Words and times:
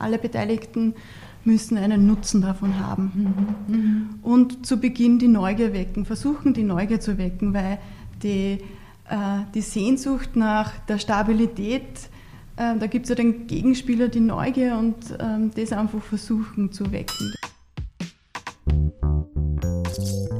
Alle 0.00 0.18
Beteiligten 0.18 0.94
müssen 1.44 1.78
einen 1.78 2.06
Nutzen 2.06 2.42
davon 2.42 2.78
haben. 2.78 3.56
Mhm. 3.68 3.74
Mhm. 3.74 4.08
Und 4.22 4.66
zu 4.66 4.78
Beginn 4.78 5.18
die 5.18 5.28
Neugier 5.28 5.72
wecken, 5.72 6.04
versuchen 6.04 6.54
die 6.54 6.62
Neugier 6.62 7.00
zu 7.00 7.18
wecken, 7.18 7.54
weil 7.54 7.78
die, 8.22 8.58
äh, 9.08 9.44
die 9.54 9.62
Sehnsucht 9.62 10.36
nach 10.36 10.78
der 10.80 10.98
Stabilität, 10.98 12.08
äh, 12.56 12.76
da 12.78 12.86
gibt 12.86 13.04
es 13.06 13.10
ja 13.10 13.14
den 13.14 13.46
Gegenspieler, 13.46 14.08
die 14.08 14.20
Neugier 14.20 14.76
und 14.78 15.10
äh, 15.12 15.50
das 15.54 15.72
einfach 15.72 16.02
versuchen 16.02 16.72
zu 16.72 16.92
wecken. 16.92 17.34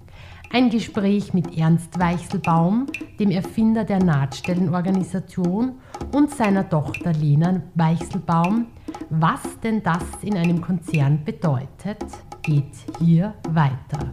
Ein 0.54 0.68
Gespräch 0.68 1.32
mit 1.32 1.56
Ernst 1.56 1.98
Weichselbaum, 1.98 2.86
dem 3.18 3.30
Erfinder 3.30 3.84
der 3.84 4.04
Nahtstellenorganisation, 4.04 5.76
und 6.12 6.30
seiner 6.30 6.68
Tochter 6.68 7.14
Lena 7.14 7.62
Weichselbaum. 7.74 8.66
Was 9.08 9.40
denn 9.60 9.82
das 9.82 10.04
in 10.20 10.36
einem 10.36 10.60
Konzern 10.60 11.24
bedeutet, 11.24 12.04
geht 12.42 12.74
hier 12.98 13.32
weiter. 13.48 14.10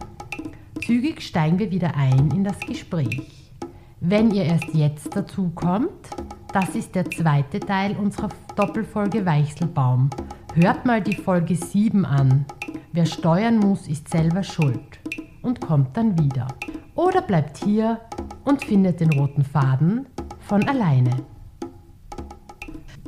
Zügig 0.82 1.20
steigen 1.20 1.58
wir 1.58 1.70
wieder 1.70 1.94
ein 1.94 2.30
in 2.30 2.42
das 2.42 2.58
Gespräch. 2.60 3.52
Wenn 4.00 4.30
ihr 4.30 4.44
erst 4.44 4.72
jetzt 4.72 5.14
dazu 5.14 5.50
kommt, 5.54 6.08
das 6.54 6.74
ist 6.74 6.94
der 6.94 7.04
zweite 7.10 7.60
Teil 7.60 7.94
unserer 7.96 8.30
Doppelfolge 8.56 9.26
Weichselbaum. 9.26 10.08
Hört 10.54 10.86
mal 10.86 11.02
die 11.02 11.16
Folge 11.16 11.54
7 11.54 12.06
an. 12.06 12.46
Wer 12.92 13.04
steuern 13.04 13.58
muss, 13.58 13.86
ist 13.88 14.08
selber 14.08 14.42
schuld 14.42 14.99
und 15.42 15.60
kommt 15.60 15.96
dann 15.96 16.18
wieder. 16.18 16.48
Oder 16.94 17.22
bleibt 17.22 17.58
hier 17.58 18.00
und 18.44 18.64
findet 18.64 19.00
den 19.00 19.12
roten 19.12 19.44
Faden 19.44 20.06
von 20.40 20.66
alleine. 20.68 21.10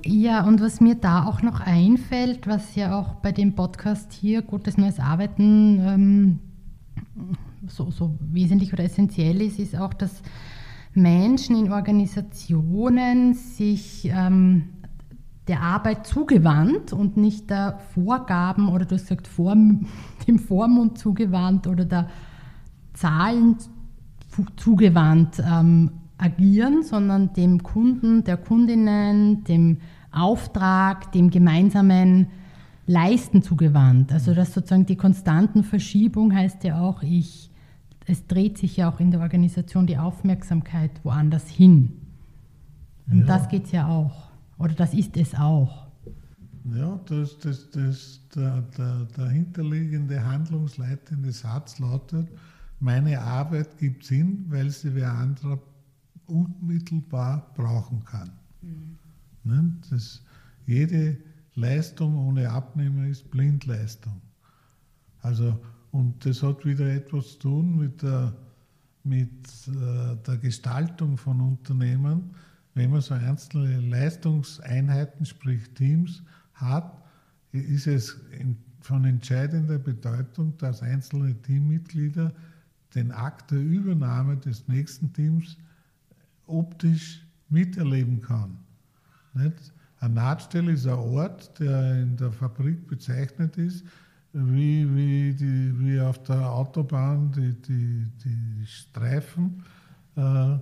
Ja, 0.04 0.44
und 0.44 0.60
was 0.60 0.80
mir 0.80 0.96
da 0.96 1.26
auch 1.26 1.42
noch 1.42 1.60
einfällt, 1.60 2.46
was 2.46 2.74
ja 2.74 2.98
auch 2.98 3.14
bei 3.16 3.30
dem 3.30 3.54
Podcast 3.54 4.12
hier 4.12 4.42
Gutes 4.42 4.76
Neues 4.76 4.98
Arbeiten 4.98 5.80
ähm, 5.80 6.38
so, 7.68 7.90
so 7.90 8.14
wesentlich 8.20 8.72
oder 8.72 8.84
essentiell 8.84 9.40
ist, 9.40 9.58
ist 9.58 9.76
auch, 9.76 9.94
dass 9.94 10.22
Menschen 10.94 11.56
in 11.56 11.72
Organisationen 11.72 13.34
sich 13.34 14.10
ähm, 14.12 14.70
der 15.48 15.60
Arbeit 15.60 16.06
zugewandt 16.06 16.92
und 16.92 17.16
nicht 17.16 17.50
der 17.50 17.78
Vorgaben 17.94 18.68
oder 18.68 18.84
du 18.84 18.94
hast 18.94 19.08
gesagt 19.08 19.26
Form, 19.26 19.86
dem 20.26 20.38
Vormund 20.38 20.98
zugewandt 20.98 21.66
oder 21.66 21.84
der 21.84 22.08
Zahlen 22.94 23.56
zugewandt 24.56 25.42
ähm, 25.44 25.90
agieren, 26.18 26.82
sondern 26.82 27.32
dem 27.32 27.62
Kunden, 27.62 28.24
der 28.24 28.36
Kundinnen, 28.36 29.44
dem 29.44 29.78
Auftrag, 30.12 31.10
dem 31.12 31.30
gemeinsamen 31.30 32.28
Leisten 32.86 33.42
zugewandt. 33.42 34.12
Also 34.12 34.34
das 34.34 34.54
sozusagen 34.54 34.86
die 34.86 34.96
konstanten 34.96 35.64
Verschiebung 35.64 36.34
heißt 36.34 36.64
ja 36.64 36.80
auch, 36.80 37.02
ich, 37.02 37.50
es 38.06 38.26
dreht 38.26 38.58
sich 38.58 38.76
ja 38.76 38.90
auch 38.90 39.00
in 39.00 39.10
der 39.10 39.20
Organisation 39.20 39.86
die 39.86 39.98
Aufmerksamkeit 39.98 40.92
woanders 41.02 41.48
hin. 41.48 41.92
Und 43.10 43.20
ja. 43.20 43.26
das 43.26 43.48
geht 43.48 43.64
es 43.64 43.72
ja 43.72 43.88
auch. 43.88 44.31
Oder 44.62 44.74
das 44.74 44.94
ist 44.94 45.16
es 45.16 45.34
auch. 45.34 45.88
Ja, 46.72 47.00
das, 47.06 47.36
das, 47.38 47.68
das, 47.70 48.20
der, 48.32 48.62
der 48.78 49.08
dahinterliegende 49.16 50.24
handlungsleitende 50.24 51.32
Satz 51.32 51.80
lautet, 51.80 52.28
meine 52.78 53.20
Arbeit 53.20 53.76
gibt 53.78 54.04
Sinn, 54.04 54.44
weil 54.48 54.70
sie 54.70 54.94
wer 54.94 55.12
anderer 55.12 55.58
unmittelbar 56.26 57.52
brauchen 57.56 58.04
kann. 58.04 58.30
Mhm. 58.60 58.98
Ne? 59.42 59.74
Das, 59.90 60.22
jede 60.64 61.18
Leistung 61.56 62.16
ohne 62.16 62.48
Abnehmer 62.48 63.06
ist 63.06 63.32
Blindleistung. 63.32 64.20
Also, 65.22 65.58
und 65.90 66.24
das 66.24 66.40
hat 66.44 66.64
wieder 66.64 66.86
etwas 66.86 67.32
zu 67.32 67.38
tun 67.40 67.78
mit 67.78 68.02
der, 68.02 68.32
mit 69.02 69.28
äh, 69.66 70.16
der 70.24 70.36
Gestaltung 70.36 71.16
von 71.16 71.40
Unternehmen. 71.40 72.30
Wenn 72.74 72.90
man 72.90 73.00
so 73.00 73.14
einzelne 73.14 73.80
Leistungseinheiten, 73.80 75.26
sprich 75.26 75.68
Teams, 75.74 76.22
hat, 76.54 77.02
ist 77.52 77.86
es 77.86 78.18
von 78.80 79.04
entscheidender 79.04 79.78
Bedeutung, 79.78 80.56
dass 80.58 80.82
einzelne 80.82 81.34
Teammitglieder 81.42 82.32
den 82.94 83.12
Akt 83.12 83.50
der 83.50 83.60
Übernahme 83.60 84.36
des 84.36 84.66
nächsten 84.68 85.12
Teams 85.12 85.56
optisch 86.46 87.24
miterleben 87.48 88.20
kann. 88.20 88.58
Nicht? 89.34 89.72
Eine 90.00 90.14
Nahtstelle 90.14 90.72
ist 90.72 90.86
ein 90.86 90.94
Ort, 90.94 91.58
der 91.60 92.02
in 92.02 92.16
der 92.16 92.32
Fabrik 92.32 92.88
bezeichnet 92.88 93.56
ist, 93.56 93.84
wie, 94.32 94.88
wie, 94.96 95.34
die, 95.34 95.78
wie 95.78 96.00
auf 96.00 96.22
der 96.24 96.50
Autobahn 96.50 97.30
die, 97.32 97.54
die, 97.62 98.06
die 98.24 98.66
Streifen. 98.66 99.62
Äh, 100.16 100.56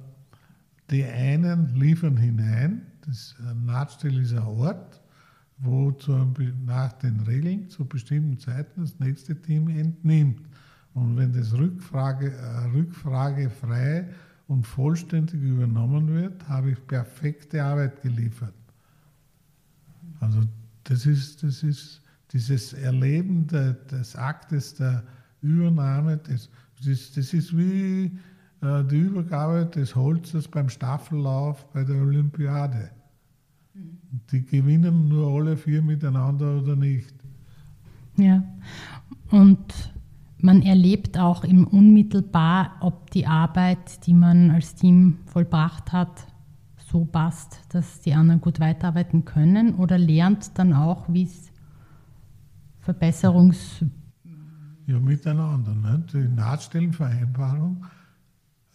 die 0.90 1.04
einen 1.04 1.74
liefern 1.74 2.16
hinein, 2.16 2.82
das, 3.06 3.36
eine 3.40 3.54
Nahtstelle 3.60 4.20
ist 4.20 4.32
ein 4.32 4.42
Ort, 4.42 5.00
wo 5.58 5.92
zu, 5.92 6.12
nach 6.64 6.92
den 6.94 7.20
Regeln 7.20 7.68
zu 7.68 7.84
bestimmten 7.84 8.38
Zeiten 8.38 8.82
das 8.82 8.98
nächste 8.98 9.40
Team 9.40 9.68
entnimmt. 9.68 10.48
Und 10.94 11.16
wenn 11.16 11.32
das 11.32 11.52
Rückfrage, 11.52 12.32
äh, 12.32 12.64
rückfragefrei 12.74 14.08
und 14.48 14.66
vollständig 14.66 15.40
übernommen 15.40 16.08
wird, 16.08 16.48
habe 16.48 16.72
ich 16.72 16.86
perfekte 16.86 17.62
Arbeit 17.62 18.02
geliefert. 18.02 18.54
Also 20.18 20.42
das 20.84 21.06
ist, 21.06 21.42
das 21.42 21.62
ist 21.62 22.02
dieses 22.32 22.72
Erleben 22.72 23.46
de, 23.46 23.74
des 23.90 24.16
Aktes 24.16 24.74
der 24.74 25.04
Übernahme, 25.42 26.16
das, 26.16 26.48
das, 26.84 27.12
das 27.12 27.32
ist 27.32 27.56
wie 27.56 28.06
äh, 28.06 28.10
die 28.62 28.98
Übergabe 28.98 29.66
des 29.66 29.97
Holzes 29.97 30.48
beim 30.48 30.69
Staffellauf 30.69 31.66
bei 31.72 31.82
der 31.84 31.97
Olympiade. 31.97 32.91
Mhm. 33.72 33.98
Die 34.31 34.44
gewinnen 34.44 35.09
nur 35.09 35.34
alle 35.34 35.56
vier 35.56 35.81
miteinander 35.81 36.59
oder 36.59 36.76
nicht. 36.76 37.15
Ja, 38.16 38.43
und 39.31 39.93
man 40.38 40.62
erlebt 40.62 41.19
auch 41.19 41.44
im 41.44 41.66
unmittelbar, 41.66 42.76
ob 42.81 43.10
die 43.10 43.26
Arbeit, 43.26 44.06
die 44.06 44.15
man 44.15 44.50
als 44.50 44.75
Team 44.75 45.19
vollbracht 45.26 45.93
hat, 45.93 46.26
so 46.76 47.04
passt, 47.04 47.60
dass 47.75 48.00
die 48.00 48.15
anderen 48.15 48.41
gut 48.41 48.59
weiterarbeiten 48.59 49.25
können 49.25 49.75
oder 49.75 49.97
lernt 49.97 50.59
dann 50.59 50.72
auch, 50.72 51.09
wie 51.09 51.22
es 51.22 51.50
Verbesserungs... 52.81 53.84
Ja, 54.87 54.99
miteinander. 54.99 55.72
Ne? 55.72 56.04
Die 56.12 56.28
Nahtstellenvereinbarung 56.28 57.84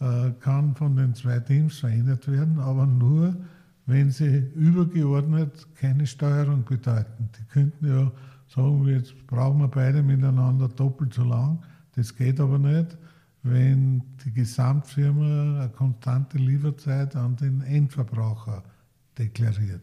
äh, 0.00 0.30
kann 0.40 0.74
von 0.74 0.96
den 0.96 1.14
zwei 1.14 1.40
Teams 1.40 1.78
verändert 1.78 2.30
werden, 2.30 2.58
aber 2.58 2.86
nur, 2.86 3.36
wenn 3.86 4.10
sie 4.10 4.38
übergeordnet 4.54 5.66
keine 5.76 6.06
Steuerung 6.06 6.64
bedeuten. 6.64 7.28
Die 7.38 7.44
könnten 7.44 7.86
ja 7.86 8.10
sagen, 8.48 8.86
jetzt 8.88 9.26
brauchen 9.26 9.60
wir 9.60 9.68
beide 9.68 10.02
miteinander 10.02 10.68
doppelt 10.68 11.14
so 11.14 11.24
lang. 11.24 11.62
Das 11.94 12.14
geht 12.14 12.40
aber 12.40 12.58
nicht 12.58 12.96
wenn 13.50 14.02
die 14.24 14.32
Gesamtfirma 14.32 15.60
eine 15.60 15.68
konstante 15.70 16.38
Lieferzeit 16.38 17.14
an 17.16 17.36
den 17.36 17.60
Endverbraucher 17.62 18.64
deklariert. 19.18 19.82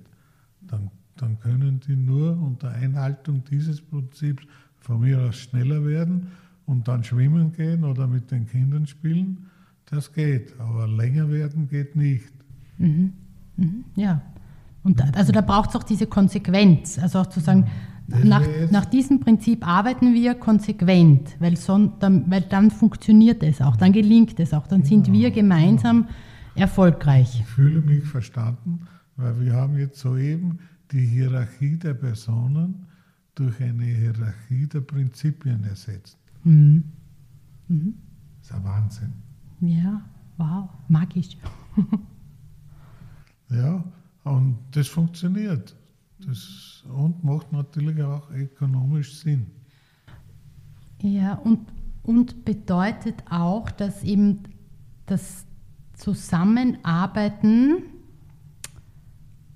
Dann, 0.62 0.92
dann 1.16 1.40
können 1.40 1.80
die 1.80 1.96
nur 1.96 2.38
unter 2.38 2.72
Einhaltung 2.72 3.44
dieses 3.50 3.82
Prinzips 3.82 4.44
von 4.80 5.02
mir 5.02 5.20
aus 5.22 5.38
schneller 5.38 5.86
werden 5.86 6.32
und 6.66 6.88
dann 6.88 7.04
schwimmen 7.04 7.54
gehen 7.54 7.84
oder 7.84 8.08
mit 8.08 8.32
den 8.32 8.48
Kindern 8.48 8.86
spielen. 8.86 9.50
Das 9.94 10.12
geht, 10.12 10.60
aber 10.60 10.88
länger 10.88 11.30
werden 11.30 11.68
geht 11.68 11.96
nicht. 11.96 12.34
Mhm. 12.78 13.14
Mhm. 13.58 13.86
Ja, 13.96 14.22
und 14.84 15.00
da, 15.00 15.06
also 15.16 15.32
da 15.32 15.42
braucht 15.42 15.70
es 15.70 15.76
auch 15.76 15.84
diese 15.84 16.08
Konsequenz, 16.08 16.98
also 16.98 17.20
auch 17.20 17.28
zu 17.28 17.40
sagen, 17.40 17.62
mhm 17.62 17.94
nach, 18.08 18.46
nach, 18.70 18.86
diesem 18.86 19.20
Prinzip 19.20 19.66
arbeiten 19.66 20.14
wir 20.14 20.36
konsequent, 20.36 21.36
weil, 21.40 21.56
son, 21.56 21.94
dann, 22.00 22.30
weil 22.30 22.42
dann 22.42 22.70
funktioniert 22.70 23.42
es 23.44 23.62
auch, 23.62 23.78
dann 23.78 23.94
gelingt 23.94 24.40
es 24.40 24.54
auch, 24.54 24.68
dann 24.68 24.82
genau, 24.82 24.90
sind 24.90 25.14
wir 25.14 25.32
gemeinsam 25.32 26.04
genau. 26.04 26.14
erfolgreich. 26.56 27.40
Ich 27.40 27.46
fühle 27.46 27.82
mich 27.82 28.04
verstanden, 28.04 28.82
weil 29.16 29.40
wir 29.40 29.54
haben 29.54 29.78
jetzt 29.78 30.00
soeben 30.00 30.60
die 30.92 31.06
Hierarchie 31.06 31.78
der 31.78 31.94
Personen 31.94 32.88
durch 33.36 33.62
eine 33.62 33.86
Hierarchie 33.86 34.68
der 34.68 34.82
Prinzipien 34.82 35.64
ersetzt. 35.64 36.18
Mhm. 36.44 36.84
Mhm. 37.70 37.94
Das 38.42 38.50
ist 38.50 38.56
ein 38.56 38.64
Wahnsinn. 38.64 39.14
Ja, 39.66 40.02
wow, 40.38 40.70
magisch. 40.90 41.38
ja, 43.50 43.82
und 44.26 44.58
das 44.72 44.90
funktioniert. 44.90 45.74
Das, 46.20 46.84
und 46.94 47.24
macht 47.24 47.50
natürlich 47.54 48.04
auch 48.04 48.30
ökonomisch 48.32 49.16
Sinn. 49.16 49.48
Ja, 51.02 51.36
und, 51.36 51.62
und 52.04 52.44
bedeutet 52.44 53.24
auch, 53.30 53.72
dass 53.72 54.04
eben 54.04 54.44
das 55.06 55.46
Zusammenarbeiten, 55.94 57.84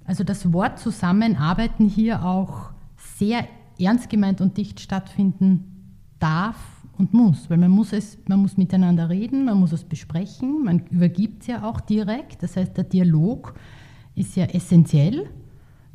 also 0.06 0.24
das 0.24 0.54
Wort 0.54 0.80
Zusammenarbeiten 0.80 1.90
hier 1.90 2.24
auch 2.24 2.72
sehr 2.96 3.46
ernst 3.78 4.10
gemeint 4.10 4.40
und 4.40 4.56
dicht 4.56 4.80
stattfinden 4.80 5.98
darf 6.20 6.77
und 6.98 7.14
muss, 7.14 7.50
weil 7.50 7.58
man 7.58 7.72
muss 7.72 7.94
es, 7.94 8.18
man 8.28 8.40
muss 8.40 8.58
miteinander 8.58 9.10
reden, 9.10 9.46
man 9.46 9.60
muss 9.60 9.72
es 9.72 9.84
besprechen, 9.84 10.64
man 10.64 10.82
übergibt 10.90 11.42
es 11.42 11.48
ja 11.48 11.64
auch 11.64 11.80
direkt. 11.80 12.42
Das 12.44 12.56
heißt, 12.58 12.76
der 12.76 12.84
Dialog 12.84 13.54
ist 14.16 14.36
ja 14.36 14.46
essentiell. 14.46 15.30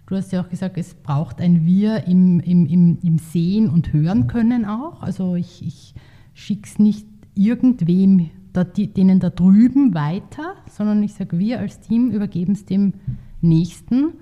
Du 0.07 0.17
hast 0.17 0.33
ja 0.33 0.43
auch 0.43 0.49
gesagt, 0.49 0.77
es 0.79 0.95
braucht 0.95 1.41
ein 1.41 1.65
Wir 1.65 2.07
im, 2.07 2.41
im, 2.41 2.67
im, 2.67 2.99
im 3.03 3.19
Sehen 3.19 3.69
und 3.69 3.93
Hören 3.93 4.27
können 4.27 4.65
auch. 4.65 5.03
Also 5.03 5.35
ich, 5.35 5.65
ich 5.67 5.95
schicke 6.35 6.69
es 6.69 6.79
nicht 6.79 7.07
irgendwem, 7.35 8.31
da, 8.53 8.65
denen 8.65 9.21
da 9.21 9.31
drüben 9.31 9.95
weiter, 9.95 10.55
sondern 10.69 11.03
ich 11.03 11.15
sage, 11.15 11.39
wir 11.39 11.61
als 11.61 11.81
Team 11.81 12.11
übergeben 12.11 12.53
es 12.53 12.67
dem 12.67 12.95
Nächsten. 13.41 14.13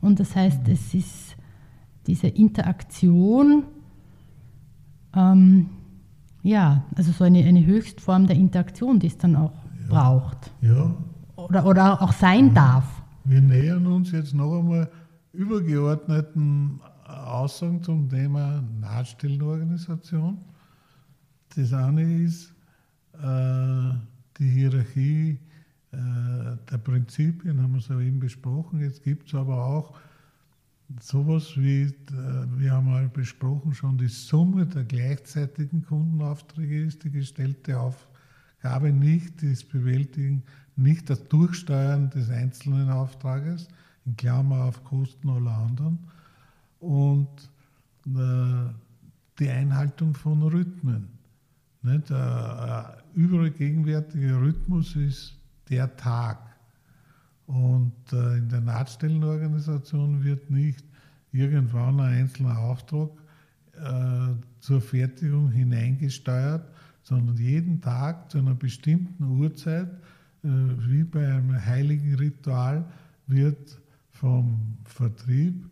Und 0.00 0.20
das 0.20 0.36
heißt, 0.36 0.68
es 0.68 0.94
ist 0.94 1.36
diese 2.06 2.28
Interaktion, 2.28 3.64
ähm, 5.14 5.66
ja, 6.42 6.84
also 6.96 7.12
so 7.12 7.24
eine, 7.24 7.44
eine 7.44 7.64
Höchstform 7.64 8.26
der 8.26 8.36
Interaktion, 8.36 8.98
die 8.98 9.08
es 9.08 9.18
dann 9.18 9.36
auch 9.36 9.52
ja. 9.82 9.88
braucht. 9.88 10.50
Ja. 10.60 10.94
Oder, 11.36 11.66
oder 11.66 12.02
auch 12.02 12.12
sein 12.12 12.48
ja. 12.48 12.54
darf. 12.54 13.02
Wir 13.24 13.40
nähern 13.40 13.86
uns 13.86 14.12
jetzt 14.12 14.34
noch 14.34 14.58
einmal 14.58 14.90
übergeordneten 15.32 16.80
Aussagen 17.06 17.82
zum 17.82 18.08
Thema 18.08 18.62
Nahtstellenorganisation. 18.80 20.38
Das 21.54 21.72
eine 21.72 22.22
ist 22.22 22.52
äh, 23.14 23.94
die 24.38 24.48
Hierarchie 24.48 25.38
äh, 25.92 25.96
der 26.70 26.78
Prinzipien, 26.78 27.62
haben 27.62 27.74
wir 27.74 27.80
so 27.80 27.98
eben 27.98 28.20
besprochen. 28.20 28.80
Jetzt 28.80 29.02
gibt 29.02 29.28
es 29.28 29.34
aber 29.34 29.64
auch 29.64 29.94
sowas 30.98 31.56
wie, 31.56 31.82
äh, 31.82 31.92
wir 32.56 32.72
haben 32.72 32.90
mal 32.90 33.08
besprochen, 33.08 33.74
schon 33.74 33.98
die 33.98 34.08
Summe 34.08 34.66
der 34.66 34.84
gleichzeitigen 34.84 35.84
Kundenaufträge 35.84 36.84
ist 36.84 37.04
die 37.04 37.10
gestellte 37.10 37.78
Aufgabe, 37.78 38.92
nicht 38.92 39.42
das 39.42 39.62
Bewältigen, 39.62 40.42
nicht 40.76 41.08
das 41.10 41.22
Durchsteuern 41.28 42.10
des 42.10 42.30
einzelnen 42.30 42.90
Auftrages, 42.90 43.68
in 44.06 44.16
Klammer 44.16 44.64
auf 44.64 44.82
Kosten 44.84 45.28
aller 45.28 45.56
anderen, 45.56 45.98
und 46.80 47.28
äh, 48.06 48.72
die 49.38 49.48
Einhaltung 49.48 50.14
von 50.14 50.42
Rhythmen. 50.42 51.08
Der 51.82 52.98
überall 53.14 53.50
gegenwärtige 53.50 54.38
Rhythmus 54.38 54.96
ist 54.96 55.34
der 55.70 55.96
Tag. 55.96 56.49
Und 57.50 58.12
äh, 58.12 58.36
in 58.38 58.48
der 58.48 58.60
Nahtstellenorganisation 58.60 60.22
wird 60.22 60.50
nicht 60.50 60.84
irgendwann 61.32 61.98
ein 61.98 62.20
einzelner 62.20 62.56
Auftrag 62.56 63.10
äh, 63.74 64.34
zur 64.60 64.80
Fertigung 64.80 65.50
hineingesteuert, 65.50 66.64
sondern 67.02 67.36
jeden 67.38 67.80
Tag 67.80 68.30
zu 68.30 68.38
einer 68.38 68.54
bestimmten 68.54 69.24
Uhrzeit, 69.24 69.90
äh, 70.44 70.48
wie 70.78 71.02
bei 71.02 71.26
einem 71.26 71.52
heiligen 71.66 72.14
Ritual, 72.14 72.84
wird 73.26 73.80
vom 74.12 74.76
Vertrieb 74.84 75.68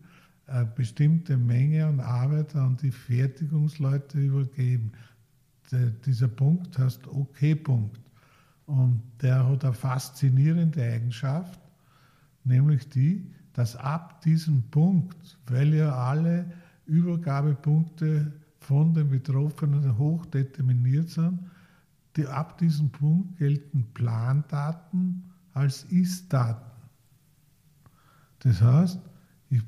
eine 0.47 0.65
bestimmte 0.65 1.37
Menge 1.37 1.85
an 1.85 2.01
Arbeit 2.01 2.57
an 2.57 2.75
die 2.75 2.91
Fertigungsleute 2.91 4.17
übergeben. 4.17 4.91
Dieser 6.05 6.27
Punkt 6.27 6.77
heißt 6.77 7.07
OK-Punkt. 7.07 8.01
Und 8.65 9.01
der 9.21 9.47
hat 9.47 9.63
eine 9.63 9.73
faszinierende 9.73 10.83
Eigenschaft, 10.83 11.59
nämlich 12.49 12.89
die, 12.89 13.25
dass 13.53 13.75
ab 13.75 14.21
diesem 14.21 14.63
Punkt, 14.63 15.37
weil 15.47 15.73
ja 15.73 15.95
alle 15.95 16.45
Übergabepunkte 16.85 18.33
von 18.59 18.93
den 18.93 19.09
Betroffenen 19.09 19.97
hoch 19.97 20.25
determiniert 20.25 21.09
sind, 21.09 21.39
die, 22.15 22.25
ab 22.25 22.57
diesem 22.57 22.89
Punkt 22.89 23.37
gelten 23.37 23.85
Plandaten 23.93 25.23
als 25.53 25.83
Ist-Daten. 25.85 26.69
Das 28.39 28.61
heißt, 28.61 28.99
ich, 29.49 29.61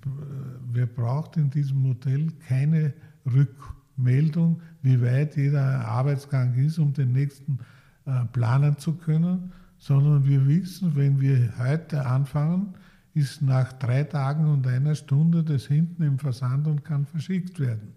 wir 0.72 0.86
braucht 0.86 1.38
in 1.38 1.50
diesem 1.50 1.82
Modell 1.82 2.32
keine 2.48 2.94
Rückmeldung, 3.26 4.62
wie 4.82 5.02
weit 5.02 5.36
jeder 5.38 5.88
Arbeitsgang 5.88 6.54
ist, 6.56 6.80
um 6.80 6.94
den 6.94 7.12
nächsten 7.12 7.60
äh, 8.06 8.26
planen 8.32 8.78
zu 8.78 8.94
können, 8.94 9.52
sondern 9.82 10.26
wir 10.28 10.48
wissen, 10.48 10.96
wenn 10.96 11.20
wir 11.20 11.58
heute 11.58 12.06
anfangen, 12.06 12.76
ist 13.16 13.42
nach 13.42 13.74
drei 13.74 14.04
Tagen 14.04 14.46
und 14.46 14.68
einer 14.68 14.94
Stunde 14.94 15.44
das 15.44 15.66
hinten 15.66 16.04
im 16.04 16.20
Versand 16.20 16.68
und 16.68 16.86
kann 16.86 17.08
verschickt 17.08 17.60
werden. 17.60 17.92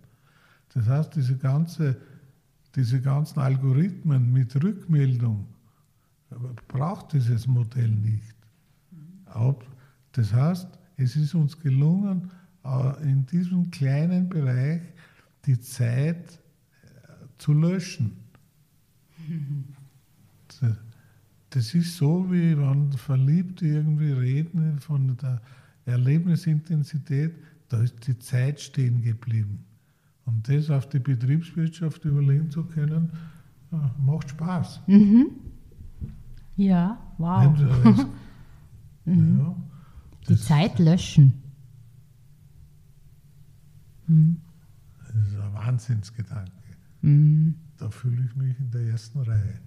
Das 0.73 0.87
heißt, 0.89 1.15
diese, 1.15 1.37
ganze, 1.37 1.99
diese 2.75 3.03
ganzen 3.03 3.39
Algorithmen 3.39 4.33
mit 4.33 4.57
Rückmeldung 4.65 5.47
braucht 6.69 7.13
dieses 7.13 7.47
Modell 7.47 7.91
nicht. 7.91 8.35
Das 10.13 10.33
heißt, 10.33 10.67
es 10.97 11.17
ist 11.17 11.35
uns 11.35 11.61
gelungen, 11.61 12.31
äh, 12.65 13.03
in 13.03 13.27
diesem 13.27 13.71
kleinen 13.71 14.31
Bereich 14.31 14.81
die 15.45 15.61
Zeit 15.61 16.33
äh, 16.33 16.39
zu 17.37 17.53
löschen. 17.53 18.17
Das 21.55 21.73
ist 21.73 21.97
so, 21.97 22.33
wie 22.33 22.59
wenn 22.59 22.91
Verliebte 22.95 23.65
irgendwie 23.65 24.11
reden 24.11 24.81
von 24.81 25.17
der 25.17 25.41
Erlebnisintensität, 25.85 27.33
da 27.69 27.81
ist 27.81 28.09
die 28.09 28.19
Zeit 28.19 28.61
stehen 28.61 29.03
geblieben. 29.03 29.65
Und 30.25 30.49
das 30.49 30.69
auf 30.69 30.89
die 30.89 30.99
Betriebswirtschaft 30.99 32.05
überlegen 32.07 32.51
zu 32.51 32.65
können, 32.65 33.13
äh, 33.71 33.77
macht 34.05 34.31
Spaß. 34.31 34.81
Mhm. 34.89 35.27
Ja, 36.57 36.99
wow. 37.19 37.55
Das, 37.57 38.07
mhm. 39.05 39.39
ja, 39.39 39.57
die 40.29 40.37
Zeit 40.37 40.81
löschen. 40.81 41.41
Mhm. 44.09 44.41
Das 44.99 45.15
ist 45.15 45.39
ein 45.39 45.55
Wahnsinnsgedanke. 45.55 46.51
Mhm. 47.03 47.55
Da 47.77 47.91
fühle 47.91 48.25
ich 48.25 48.35
mich 48.35 48.59
in 48.59 48.73
der 48.73 48.89
ersten 48.89 49.21
Reihe. 49.21 49.61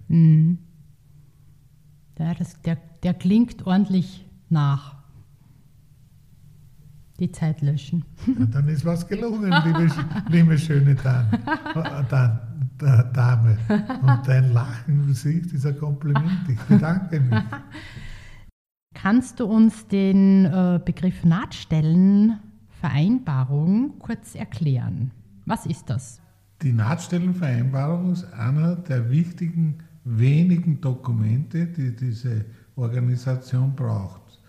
Ja, 2.20 2.34
das, 2.34 2.62
der, 2.62 2.78
der 3.04 3.14
klingt 3.14 3.66
ordentlich 3.66 4.26
nach. 4.50 4.98
Die 7.20 7.32
Zeit 7.32 7.64
löschen. 7.64 8.06
Ja, 8.28 8.46
dann 8.46 8.68
ist 8.68 8.86
was 8.86 9.08
gelungen, 9.08 9.52
liebe, 9.66 9.90
liebe 10.30 10.58
schöne 10.58 10.94
Dame. 10.94 11.40
Dame. 12.78 13.58
Und 14.04 14.28
dein 14.28 14.54
Lachen 14.54 15.00
im 15.00 15.08
Gesicht 15.08 15.52
ist 15.52 15.66
ein 15.66 15.80
Kompliment. 15.80 16.48
Ich 16.48 16.60
bedanke 16.62 17.20
mich. 17.20 17.40
Kannst 18.94 19.40
du 19.40 19.46
uns 19.46 19.88
den 19.88 20.46
äh, 20.46 20.80
Begriff 20.84 21.24
Nahtstellenvereinbarung 21.24 23.98
kurz 24.00 24.36
erklären? 24.36 25.12
Was 25.46 25.66
ist 25.66 25.90
das? 25.90 26.22
Die 26.62 26.74
Nahtstellenvereinbarung 26.74 28.12
ist 28.14 28.32
einer 28.34 28.76
der 28.76 29.10
wichtigen 29.10 29.80
wenigen 30.08 30.80
Dokumente, 30.80 31.66
die 31.66 31.96
diese 31.96 32.46
Organisation 32.76 33.76
braucht. 33.76 34.40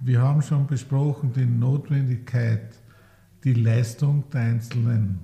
Wir 0.00 0.20
haben 0.20 0.42
schon 0.42 0.66
besprochen 0.66 1.32
die 1.32 1.46
Notwendigkeit, 1.46 2.74
die 3.44 3.54
Leistung 3.54 4.24
der 4.32 4.42
einzelnen 4.42 5.20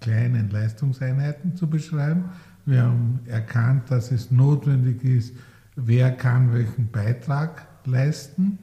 kleinen 0.00 0.50
Leistungseinheiten 0.50 1.56
zu 1.56 1.68
beschreiben. 1.68 2.30
Wir 2.64 2.82
haben 2.82 3.20
erkannt, 3.26 3.90
dass 3.90 4.10
es 4.12 4.30
notwendig 4.30 5.04
ist, 5.04 5.34
wer 5.76 6.12
kann 6.12 6.52
welchen 6.52 6.90
Beitrag 6.90 7.66
leisten. 7.84 8.58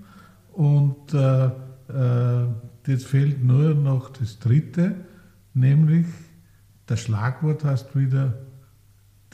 Und 0.53 1.13
äh, 1.13 1.45
äh, 1.45 2.47
jetzt 2.87 3.05
fehlt 3.05 3.43
nur 3.43 3.73
noch 3.73 4.09
das 4.09 4.39
Dritte, 4.39 4.95
nämlich 5.53 6.07
das 6.85 7.01
Schlagwort 7.01 7.63
heißt 7.63 7.95
wieder 7.95 8.44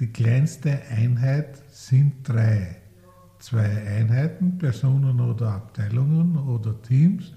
die 0.02 0.08
kleinste 0.08 0.82
Einheit 0.90 1.62
sind 1.70 2.28
drei. 2.28 2.76
Zwei 3.38 3.88
Einheiten, 3.88 4.58
Personen 4.58 5.20
oder 5.20 5.52
Abteilungen 5.54 6.38
oder 6.38 6.80
Teams, 6.82 7.34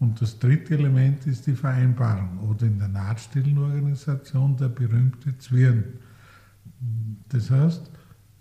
Und 0.00 0.20
das 0.20 0.38
dritte 0.38 0.74
Element 0.74 1.26
ist 1.26 1.46
die 1.46 1.54
Vereinbarung 1.54 2.38
oder 2.48 2.66
in 2.66 2.78
der 2.78 2.88
Nahtstellenorganisation 2.88 4.56
der 4.56 4.68
berühmte 4.68 5.36
Zwirn. 5.38 5.84
Das 7.28 7.50
heißt, 7.50 7.90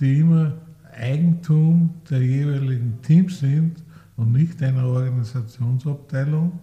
die 0.00 0.20
immer 0.20 0.54
Eigentum 0.92 1.90
der 2.10 2.22
jeweiligen 2.22 3.00
Teams 3.02 3.40
sind 3.40 3.84
und 4.16 4.32
nicht 4.32 4.62
einer 4.62 4.86
Organisationsabteilung, 4.86 6.58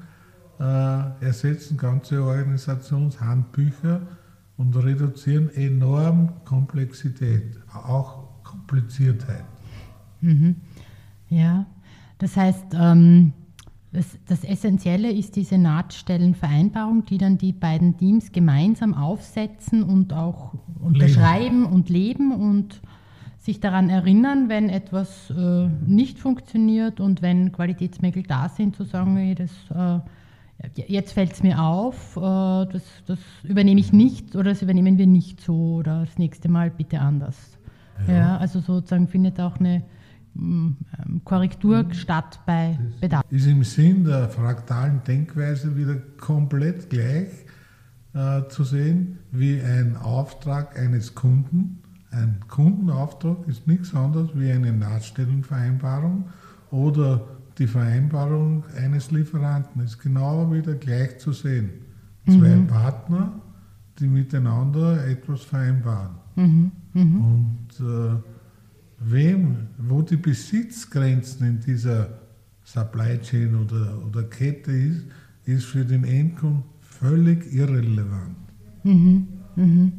äh, 0.59 1.25
ersetzen 1.25 1.77
ganze 1.77 2.23
Organisationshandbücher 2.23 4.01
und 4.57 4.75
reduzieren 4.75 5.49
enorm 5.55 6.31
Komplexität, 6.45 7.59
auch 7.71 8.22
Kompliziertheit. 8.53 9.43
Mhm. 10.21 10.55
Ja, 11.29 11.65
das 12.19 12.37
heißt, 12.37 12.67
ähm, 12.73 13.33
das, 13.91 14.17
das, 14.27 14.43
Essentielle 14.43 15.11
ist 15.11 15.35
diese 15.35 15.57
Nahtstellenvereinbarung, 15.57 17.05
die 17.05 17.17
dann 17.17 17.37
die 17.37 17.51
beiden 17.51 17.97
Teams 17.97 18.31
gemeinsam 18.31 18.93
aufsetzen 18.93 19.83
und 19.83 20.13
auch 20.13 20.53
unterschreiben 20.79 21.63
leben. 21.63 21.73
und 21.73 21.89
leben 21.89 22.31
und 22.31 22.81
sich 23.39 23.59
daran 23.59 23.89
erinnern, 23.89 24.47
wenn 24.47 24.69
etwas 24.69 25.29
äh, 25.29 25.67
nicht 25.85 26.17
funktioniert 26.17 26.99
und 26.99 27.21
wenn 27.21 27.51
Qualitätsmängel 27.51 28.23
da 28.23 28.47
sind, 28.47 28.75
zu 28.75 28.85
sagen, 28.85 29.35
das 29.35 29.51
äh, 29.69 29.99
jetzt 30.87 31.13
fällt 31.13 31.33
es 31.33 31.43
mir 31.43 31.61
auf, 31.61 32.15
äh, 32.15 32.19
das, 32.21 32.83
das, 33.05 33.19
übernehme 33.43 33.79
ich 33.79 33.91
nicht 33.91 34.35
oder 34.35 34.51
das 34.51 34.61
übernehmen 34.61 34.97
wir 34.97 35.07
nicht 35.07 35.41
so 35.41 35.75
oder 35.75 36.01
das 36.01 36.17
nächste 36.17 36.49
Mal 36.49 36.71
bitte 36.71 36.99
anders. 36.99 37.57
Ja, 38.07 38.13
ja 38.13 38.37
also 38.37 38.59
sozusagen 38.59 39.07
findet 39.07 39.39
auch 39.39 39.59
eine 39.59 39.83
mm, 40.33 40.69
ähm, 41.05 41.21
Korrektur 41.23 41.83
mhm. 41.83 41.93
statt 41.93 42.39
bei 42.45 42.77
Bedarf. 42.99 43.23
Ist 43.29 43.47
im 43.47 43.63
Sinn 43.63 44.03
der 44.03 44.29
fraktalen 44.29 45.01
Denkweise 45.03 45.75
wieder 45.75 45.95
komplett 46.19 46.89
gleich 46.89 47.29
äh, 48.13 48.47
zu 48.49 48.63
sehen 48.63 49.19
wie 49.31 49.61
ein 49.61 49.97
Auftrag 49.97 50.79
eines 50.79 51.15
Kunden. 51.15 51.79
Ein 52.11 52.41
Kundenauftrag 52.47 53.47
ist 53.47 53.65
nichts 53.67 53.95
anderes 53.95 54.29
wie 54.35 54.51
eine 54.51 54.71
Nahtstellenvereinbarung 54.71 56.25
oder 56.69 57.21
die 57.57 57.67
Vereinbarung 57.67 58.63
eines 58.77 59.11
Lieferanten 59.11 59.81
ist 59.83 59.99
genau 59.99 60.51
wieder 60.51 60.73
gleich 60.73 61.19
zu 61.19 61.33
sehen. 61.33 61.69
Zwei 62.25 62.55
mhm. 62.55 62.67
Partner, 62.67 63.33
die 63.99 64.07
miteinander 64.07 65.05
etwas 65.05 65.41
vereinbaren. 65.41 66.15
Mhm. 66.35 66.71
Mhm. 66.93 67.21
Und 67.21 67.79
äh, 67.79 68.15
wem, 68.99 69.67
wo 69.77 70.01
die 70.01 70.17
Besitzgrenzen 70.17 71.47
in 71.47 71.59
dieser 71.59 72.09
Supply 72.63 73.19
Chain 73.19 73.55
oder, 73.55 74.01
oder 74.05 74.23
Kette 74.23 74.71
ist, 74.71 75.05
ist 75.45 75.65
für 75.65 75.85
den 75.85 76.03
Endkunden 76.03 76.63
völlig 76.79 77.51
irrelevant. 77.53 78.37
Mhm. 78.83 79.27
Mhm. 79.55 79.91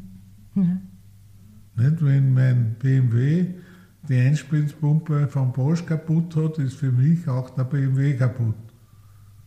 Ja. 0.54 0.80
Nicht, 1.76 2.04
wenn 2.04 2.32
mein 2.32 2.76
BMW 2.78 3.46
die 4.08 4.16
Einspritzpumpe 4.16 5.28
vom 5.28 5.52
Bosch 5.52 5.84
kaputt 5.84 6.36
hat, 6.36 6.58
ist 6.58 6.74
für 6.74 6.92
mich 6.92 7.26
auch 7.28 7.50
der 7.50 7.64
BMW 7.64 8.14
kaputt. 8.14 8.54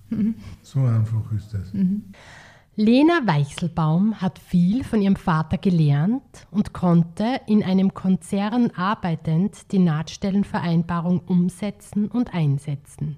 Mhm. 0.09 0.35
So 0.61 0.83
einfach 0.83 1.31
ist 1.31 1.53
das. 1.53 1.73
Lena 2.79 3.21
Weichselbaum 3.25 4.21
hat 4.21 4.37
viel 4.37 4.83
von 4.83 5.01
ihrem 5.01 5.15
Vater 5.15 5.57
gelernt 5.57 6.45
und 6.51 6.73
konnte 6.73 7.41
in 7.47 7.63
einem 7.63 7.95
Konzern 7.95 8.69
arbeitend 8.69 9.71
die 9.71 9.79
Nahtstellenvereinbarung 9.79 11.21
umsetzen 11.21 12.07
und 12.07 12.35
einsetzen. 12.35 13.17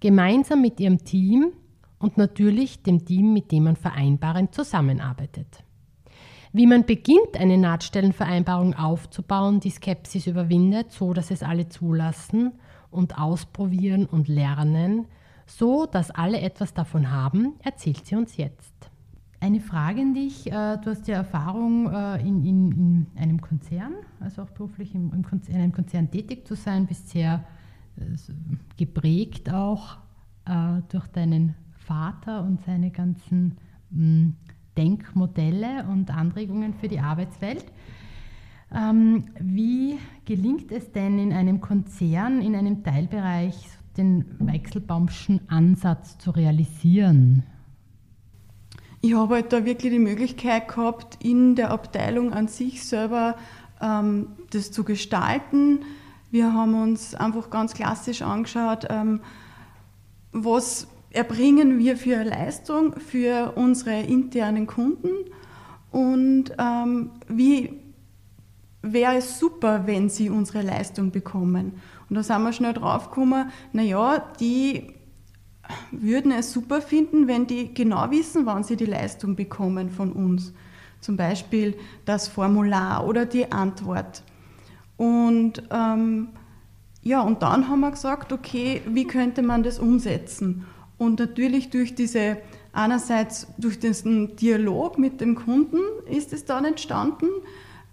Gemeinsam 0.00 0.62
mit 0.62 0.80
ihrem 0.80 1.04
Team 1.04 1.52
und 1.98 2.16
natürlich 2.16 2.82
dem 2.82 3.04
Team, 3.04 3.34
mit 3.34 3.52
dem 3.52 3.64
man 3.64 3.76
vereinbarend 3.76 4.54
zusammenarbeitet. 4.54 5.62
Wie 6.54 6.66
man 6.66 6.86
beginnt, 6.86 7.36
eine 7.38 7.58
Nahtstellenvereinbarung 7.58 8.72
aufzubauen, 8.72 9.60
die 9.60 9.68
Skepsis 9.68 10.26
überwindet, 10.26 10.90
so 10.90 11.12
dass 11.12 11.30
es 11.30 11.42
alle 11.42 11.68
zulassen 11.68 12.52
und 12.90 13.18
ausprobieren 13.18 14.06
und 14.06 14.26
lernen, 14.28 15.04
so 15.50 15.86
dass 15.86 16.10
alle 16.10 16.40
etwas 16.40 16.74
davon 16.74 17.10
haben, 17.10 17.54
erzählt 17.62 18.06
sie 18.06 18.16
uns 18.16 18.36
jetzt. 18.36 18.90
Eine 19.40 19.60
Frage 19.60 20.02
an 20.02 20.14
dich. 20.14 20.46
Äh, 20.46 20.78
du 20.78 20.90
hast 20.90 21.08
ja 21.08 21.16
Erfahrung 21.16 21.90
äh, 21.90 22.20
in, 22.20 22.44
in, 22.44 22.72
in 22.72 23.06
einem 23.16 23.40
Konzern, 23.40 23.94
also 24.20 24.42
auch 24.42 24.50
beruflich 24.50 24.94
im, 24.94 25.12
im 25.12 25.24
Konzern, 25.24 25.56
in 25.56 25.62
einem 25.62 25.72
Konzern 25.72 26.10
tätig 26.10 26.46
zu 26.46 26.54
sein, 26.54 26.86
bist 26.86 27.08
sehr 27.08 27.44
äh, 27.96 28.02
geprägt 28.76 29.52
auch 29.52 29.98
durch 30.88 31.06
deinen 31.08 31.54
Vater 31.76 32.42
und 32.42 32.64
seine 32.64 32.90
ganzen 32.90 33.56
hm, 33.92 34.34
Denkmodelle 34.76 35.86
und 35.86 36.10
Anregungen 36.10 36.74
für 36.74 36.88
die 36.88 36.98
Arbeitswelt. 36.98 37.66
Ähm, 38.74 39.26
wie 39.38 39.98
gelingt 40.24 40.72
es 40.72 40.90
denn 40.90 41.18
in 41.20 41.32
einem 41.32 41.60
Konzern, 41.60 42.40
in 42.40 42.56
einem 42.56 42.82
Teilbereich, 42.82 43.54
den 43.96 44.24
Weichselbaumschen 44.38 45.40
Ansatz 45.48 46.18
zu 46.18 46.30
realisieren? 46.30 47.44
Ich 49.02 49.14
habe 49.14 49.36
halt 49.36 49.52
da 49.52 49.64
wirklich 49.64 49.92
die 49.92 49.98
Möglichkeit 49.98 50.68
gehabt, 50.68 51.24
in 51.24 51.54
der 51.54 51.70
Abteilung 51.70 52.32
an 52.32 52.48
sich 52.48 52.84
selber 52.84 53.36
ähm, 53.80 54.28
das 54.50 54.72
zu 54.72 54.84
gestalten. 54.84 55.80
Wir 56.30 56.52
haben 56.52 56.80
uns 56.80 57.14
einfach 57.14 57.50
ganz 57.50 57.74
klassisch 57.74 58.22
angeschaut, 58.22 58.86
ähm, 58.90 59.20
was 60.32 60.86
erbringen 61.10 61.78
wir 61.78 61.96
für 61.96 62.22
Leistung 62.22 62.94
für 63.00 63.52
unsere 63.56 64.00
internen 64.02 64.66
Kunden 64.66 65.10
und 65.90 66.52
ähm, 66.58 67.10
wie 67.26 67.80
wäre 68.82 69.16
es 69.16 69.38
super, 69.38 69.86
wenn 69.86 70.08
sie 70.08 70.30
unsere 70.30 70.62
Leistung 70.62 71.10
bekommen. 71.10 71.72
Und 72.10 72.16
da 72.16 72.22
sind 72.22 72.42
wir 72.42 72.52
schnell 72.52 72.74
draufgekommen, 72.74 73.50
naja, 73.72 74.22
die 74.40 74.94
würden 75.92 76.32
es 76.32 76.52
super 76.52 76.82
finden, 76.82 77.28
wenn 77.28 77.46
die 77.46 77.72
genau 77.72 78.10
wissen, 78.10 78.44
wann 78.44 78.64
sie 78.64 78.76
die 78.76 78.86
Leistung 78.86 79.36
bekommen 79.36 79.90
von 79.90 80.12
uns. 80.12 80.52
Zum 81.00 81.16
Beispiel 81.16 81.76
das 82.04 82.28
Formular 82.28 83.06
oder 83.06 83.24
die 83.24 83.50
Antwort. 83.52 84.22
Und 84.96 85.62
ähm, 85.70 86.28
ja, 87.02 87.22
und 87.22 87.42
dann 87.42 87.68
haben 87.68 87.80
wir 87.80 87.92
gesagt, 87.92 88.32
okay, 88.32 88.82
wie 88.86 89.06
könnte 89.06 89.42
man 89.42 89.62
das 89.62 89.78
umsetzen? 89.78 90.66
Und 90.98 91.18
natürlich 91.18 91.70
durch 91.70 91.94
diese 91.94 92.36
einerseits 92.72 93.46
durch 93.56 93.78
diesen 93.78 94.36
Dialog 94.36 94.98
mit 94.98 95.20
dem 95.20 95.34
Kunden 95.34 95.78
ist 96.06 96.32
es 96.32 96.44
dann 96.44 96.64
entstanden, 96.64 97.26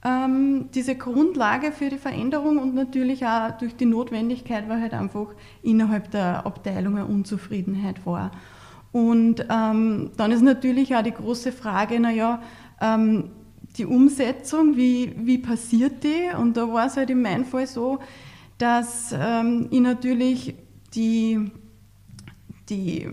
ähm, 0.07 0.69
diese 0.73 0.95
Grundlage 0.95 1.71
für 1.71 1.89
die 1.89 1.97
Veränderung 1.97 2.59
und 2.59 2.73
natürlich 2.73 3.25
auch 3.25 3.51
durch 3.57 3.75
die 3.75 3.85
Notwendigkeit, 3.85 4.69
weil 4.69 4.81
halt 4.81 4.93
einfach 4.93 5.27
innerhalb 5.61 6.11
der 6.11 6.45
Abteilung 6.45 6.95
eine 6.95 7.05
Unzufriedenheit 7.05 8.05
war. 8.05 8.31
Und 8.93 9.45
ähm, 9.49 10.11
dann 10.15 10.31
ist 10.31 10.43
natürlich 10.43 10.95
auch 10.95 11.03
die 11.03 11.11
große 11.11 11.51
Frage, 11.51 11.99
naja, 11.99 12.41
ähm, 12.79 13.31
die 13.77 13.85
Umsetzung, 13.85 14.77
wie, 14.77 15.13
wie 15.17 15.39
passiert 15.39 16.03
die? 16.03 16.35
Und 16.37 16.55
da 16.55 16.71
war 16.71 16.87
es 16.87 16.95
halt 16.95 17.09
in 17.09 17.21
meinem 17.21 17.45
Fall 17.45 17.67
so, 17.67 17.99
dass 18.57 19.13
ähm, 19.13 19.67
ich 19.71 19.81
natürlich 19.81 20.55
die, 20.95 21.51
die 22.69 23.07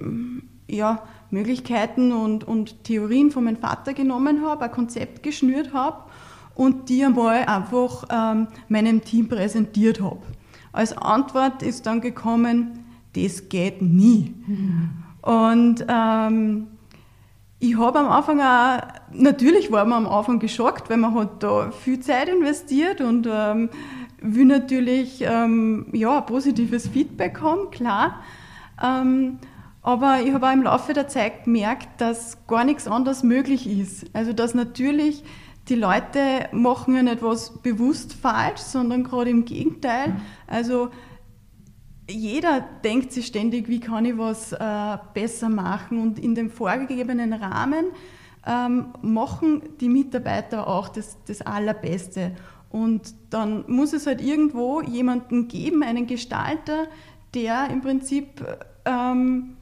ja, 0.69 1.03
Möglichkeiten 1.31 2.13
und, 2.13 2.45
und 2.45 2.85
Theorien 2.85 3.31
von 3.33 3.45
meinem 3.45 3.57
Vater 3.57 3.95
genommen 3.95 4.47
habe, 4.47 4.65
ein 4.67 4.71
Konzept 4.71 5.23
geschnürt 5.23 5.75
habe 5.75 6.05
und 6.55 6.89
die 6.89 7.05
einmal 7.05 7.45
einfach 7.45 8.05
ähm, 8.11 8.47
meinem 8.69 9.03
Team 9.03 9.29
präsentiert 9.29 10.01
habe. 10.01 10.23
Als 10.73 10.97
Antwort 10.97 11.63
ist 11.63 11.87
dann 11.87 12.01
gekommen, 12.01 12.85
das 13.15 13.49
geht 13.49 13.81
nie. 13.81 14.35
Mhm. 14.47 14.91
Und 15.23 15.87
ähm, 15.89 16.67
ich 17.61 17.79
habe 17.79 18.01
am 18.01 18.09
Anfang 18.09 18.41
auch, 18.41 18.83
natürlich 19.13 19.73
war 19.73 19.85
man 19.85 20.07
am 20.07 20.13
Anfang 20.13 20.39
geschockt, 20.39 20.91
weil 20.91 20.99
man 20.99 21.15
hat 21.15 21.43
da 21.43 21.71
viel 21.71 22.01
Zeit 22.01 22.29
investiert 22.29 23.01
und 23.01 23.27
ähm, 23.31 23.71
will 24.21 24.45
natürlich 24.45 25.23
ähm, 25.23 25.87
ja, 25.93 26.21
positives 26.21 26.89
Feedback 26.89 27.41
haben, 27.41 27.71
klar. 27.71 28.21
Ähm, 28.83 29.39
aber 29.81 30.21
ich 30.23 30.33
habe 30.33 30.49
auch 30.49 30.53
im 30.53 30.63
Laufe 30.63 30.95
der 30.95 31.09
Zeit 31.09 31.45
gemerkt, 31.45 32.01
dass 32.01 32.47
gar 32.47 32.65
nichts 32.65 32.89
anderes 32.89 33.23
möglich 33.23 33.69
ist. 33.69 34.07
Also 34.15 34.33
dass 34.33 34.55
natürlich 34.55 35.25
die 35.69 35.75
Leute 35.77 36.49
machen 36.53 36.95
ja 36.95 37.03
nicht 37.03 37.23
was 37.23 37.59
bewusst 37.63 38.13
falsch, 38.15 38.61
sondern 38.61 39.05
gerade 39.05 39.31
im 39.31 39.45
Gegenteil. 39.45 40.17
Also 40.47 40.91
jeder 42.09 42.61
denkt 42.61 43.13
sich 43.13 43.27
ständig, 43.27 43.69
wie 43.69 43.81
kann 43.81 44.05
ich 44.05 44.19
was 44.19 44.53
äh, 44.53 44.99
besser 45.15 45.49
machen 45.49 46.01
und 46.01 46.19
in 46.19 46.35
dem 46.35 46.51
vorgegebenen 46.51 47.33
Rahmen 47.33 47.87
ähm, 48.47 48.89
machen 49.01 49.63
die 49.81 49.89
Mitarbeiter 49.89 50.69
auch 50.69 50.89
das, 50.89 51.17
das 51.27 51.41
Allerbeste. 51.41 52.33
Und 52.69 53.15
dann 53.31 53.65
muss 53.69 53.93
es 53.93 54.07
halt 54.07 54.21
irgendwo 54.21 54.83
jemanden 54.83 55.49
geben, 55.49 55.83
einen 55.83 56.07
Gestalter, 56.07 56.89
der 57.33 57.71
im 57.71 57.81
Prinzip 57.81 58.45
ähm, 58.85 59.57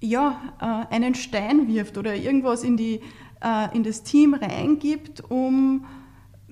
ja, 0.00 0.86
äh, 0.90 0.94
einen 0.94 1.14
Stein 1.14 1.66
wirft 1.66 1.98
oder 1.98 2.14
irgendwas 2.14 2.62
in 2.62 2.76
die 2.76 3.00
in 3.74 3.82
das 3.82 4.02
Team 4.02 4.34
reingibt, 4.34 5.22
um, 5.30 5.84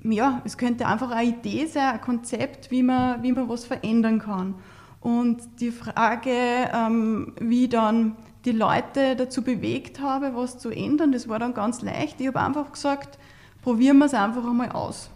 ja, 0.04 0.42
es 0.44 0.58
könnte 0.58 0.87
einfach 0.87 1.11
eine 1.11 1.30
Idee 1.30 1.66
sein, 1.66 1.94
ein 1.94 2.00
Konzept, 2.00 2.70
wie 2.70 2.82
man, 2.82 3.22
wie 3.22 3.32
man 3.32 3.49
was 3.49 3.64
verändern 3.64 4.18
kann. 4.18 4.56
Und 5.00 5.61
die 5.61 5.70
Frage, 5.70 6.30
ähm, 6.72 7.34
wie 7.40 7.68
dann 7.68 8.16
die 8.44 8.52
Leute 8.52 9.16
dazu 9.16 9.42
bewegt 9.42 10.00
habe, 10.00 10.34
was 10.34 10.58
zu 10.58 10.70
ändern, 10.70 11.12
das 11.12 11.28
war 11.28 11.38
dann 11.38 11.54
ganz 11.54 11.82
leicht. 11.82 12.20
Ich 12.20 12.28
habe 12.28 12.40
einfach 12.40 12.72
gesagt, 12.72 13.18
probieren 13.62 13.99
wir 13.99 14.06
es 14.06 14.14
einfach 14.14 14.44
einmal 14.44 14.70
aus. 14.70 15.11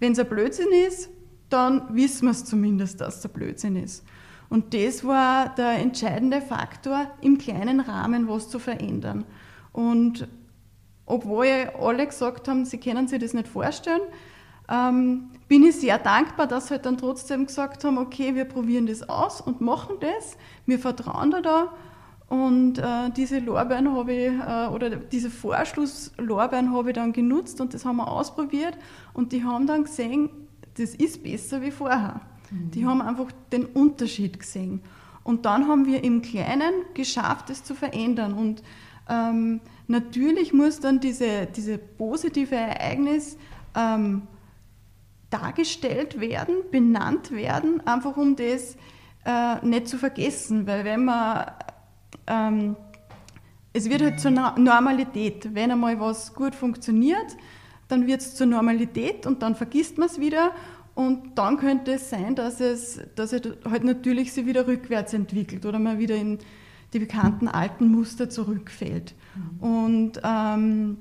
Wenn 0.00 0.12
es 0.12 0.18
ein 0.18 0.28
Blödsinn 0.28 0.68
ist, 0.86 1.08
dann 1.48 1.94
wissen 1.94 2.26
wir 2.26 2.32
es 2.32 2.44
zumindest, 2.44 3.00
dass 3.00 3.18
es 3.18 3.24
ein 3.26 3.32
Blödsinn 3.32 3.76
ist. 3.76 4.04
Und 4.48 4.74
das 4.74 5.04
war 5.04 5.54
der 5.54 5.78
entscheidende 5.78 6.40
Faktor, 6.42 7.10
im 7.22 7.38
kleinen 7.38 7.80
Rahmen 7.80 8.28
was 8.28 8.50
zu 8.50 8.58
verändern. 8.58 9.24
Und 9.72 10.28
obwohl 11.12 11.46
alle 11.78 12.06
gesagt 12.06 12.48
haben, 12.48 12.64
sie 12.64 12.78
können 12.78 13.06
sich 13.06 13.20
das 13.20 13.34
nicht 13.34 13.48
vorstellen, 13.48 14.00
ähm, 14.68 15.30
bin 15.46 15.62
ich 15.64 15.76
sehr 15.76 15.98
dankbar, 15.98 16.46
dass 16.46 16.68
sie 16.68 16.74
halt 16.74 16.86
dann 16.86 16.96
trotzdem 16.96 17.46
gesagt 17.46 17.84
haben, 17.84 17.98
okay, 17.98 18.34
wir 18.34 18.46
probieren 18.46 18.86
das 18.86 19.08
aus 19.08 19.40
und 19.40 19.60
machen 19.60 19.96
das, 20.00 20.38
wir 20.64 20.78
vertrauen 20.78 21.30
da 21.30 21.40
da. 21.40 21.72
Und 22.28 22.78
äh, 22.78 23.10
diese 23.14 23.40
Lorbeeren 23.40 23.94
habe 23.94 24.12
ich, 24.14 24.32
äh, 24.32 24.68
oder 24.68 24.88
diese 24.96 25.28
Vorschlusslorbeeren 25.28 26.72
habe 26.72 26.90
ich 26.90 26.94
dann 26.94 27.12
genutzt 27.12 27.60
und 27.60 27.74
das 27.74 27.84
haben 27.84 27.96
wir 27.96 28.08
ausprobiert 28.08 28.78
und 29.12 29.32
die 29.32 29.44
haben 29.44 29.66
dann 29.66 29.84
gesehen, 29.84 30.30
das 30.78 30.94
ist 30.94 31.22
besser 31.22 31.60
wie 31.60 31.70
vorher. 31.70 32.22
Mhm. 32.50 32.70
Die 32.70 32.86
haben 32.86 33.02
einfach 33.02 33.26
den 33.52 33.66
Unterschied 33.66 34.40
gesehen. 34.40 34.80
Und 35.24 35.44
dann 35.44 35.68
haben 35.68 35.84
wir 35.84 36.02
im 36.02 36.22
Kleinen 36.22 36.72
geschafft, 36.94 37.50
es 37.50 37.62
zu 37.62 37.74
verändern. 37.74 38.32
Und 38.32 38.62
ähm, 39.08 39.60
natürlich 39.92 40.52
muss 40.52 40.80
dann 40.80 40.98
diese, 40.98 41.46
diese 41.46 41.78
positive 41.78 42.56
Ereignis 42.56 43.36
ähm, 43.76 44.22
dargestellt 45.30 46.20
werden, 46.20 46.56
benannt 46.70 47.30
werden, 47.30 47.80
einfach 47.86 48.16
um 48.16 48.34
das 48.34 48.76
äh, 49.24 49.64
nicht 49.64 49.88
zu 49.88 49.98
vergessen, 49.98 50.66
weil 50.66 50.84
wenn 50.84 51.04
man 51.04 51.52
ähm, 52.26 52.76
es 53.72 53.88
wird 53.88 54.02
halt 54.02 54.20
zur 54.20 54.30
Normalität. 54.30 55.54
Wenn 55.54 55.70
einmal 55.70 55.98
was 55.98 56.34
gut 56.34 56.54
funktioniert, 56.54 57.36
dann 57.88 58.06
wird 58.06 58.20
es 58.20 58.34
zur 58.34 58.46
Normalität 58.46 59.26
und 59.26 59.42
dann 59.42 59.54
vergisst 59.54 59.98
man 59.98 60.08
es 60.08 60.20
wieder 60.20 60.52
und 60.94 61.38
dann 61.38 61.56
könnte 61.56 61.92
es 61.94 62.10
sein, 62.10 62.34
dass 62.34 62.60
es, 62.60 63.00
dass 63.14 63.32
es 63.32 63.42
halt 63.64 63.84
natürlich 63.84 64.32
sich 64.32 64.44
wieder 64.44 64.66
rückwärts 64.66 65.14
entwickelt 65.14 65.64
oder 65.64 65.78
man 65.78 65.98
wieder 65.98 66.16
in 66.16 66.38
die 66.92 66.98
bekannten 66.98 67.48
alten 67.48 67.88
Muster 67.88 68.28
zurückfällt. 68.28 69.14
Mhm. 69.34 69.60
Und 69.60 70.20
ähm, 70.24 70.98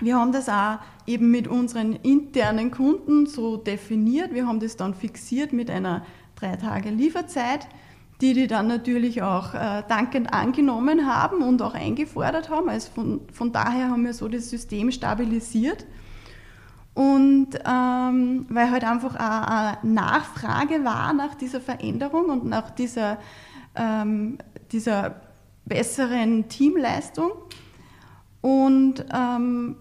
wir 0.00 0.16
haben 0.16 0.32
das 0.32 0.48
auch 0.48 0.78
eben 1.06 1.30
mit 1.30 1.48
unseren 1.48 1.94
internen 1.94 2.70
Kunden 2.70 3.26
so 3.26 3.56
definiert. 3.56 4.32
Wir 4.32 4.46
haben 4.46 4.60
das 4.60 4.76
dann 4.76 4.94
fixiert 4.94 5.52
mit 5.52 5.70
einer 5.70 6.04
drei 6.36 6.56
Tage 6.56 6.90
Lieferzeit, 6.90 7.66
die 8.20 8.32
die 8.32 8.46
dann 8.46 8.68
natürlich 8.68 9.22
auch 9.22 9.54
äh, 9.54 9.82
dankend 9.88 10.32
angenommen 10.32 11.06
haben 11.06 11.42
und 11.42 11.62
auch 11.62 11.74
eingefordert 11.74 12.48
haben. 12.50 12.68
Also 12.68 12.90
von, 12.92 13.20
von 13.32 13.52
daher 13.52 13.90
haben 13.90 14.04
wir 14.04 14.14
so 14.14 14.28
das 14.28 14.50
System 14.50 14.90
stabilisiert. 14.90 15.84
Und 16.94 17.50
ähm, 17.64 18.46
weil 18.48 18.70
halt 18.72 18.82
einfach 18.82 19.14
eine 19.14 19.78
Nachfrage 19.82 20.84
war 20.84 21.12
nach 21.12 21.36
dieser 21.36 21.60
Veränderung 21.60 22.24
und 22.24 22.44
nach 22.44 22.70
dieser, 22.70 23.18
ähm, 23.76 24.38
dieser 24.72 25.27
besseren 25.68 26.48
Teamleistung. 26.48 27.32
Und 28.40 29.04
ähm, 29.12 29.76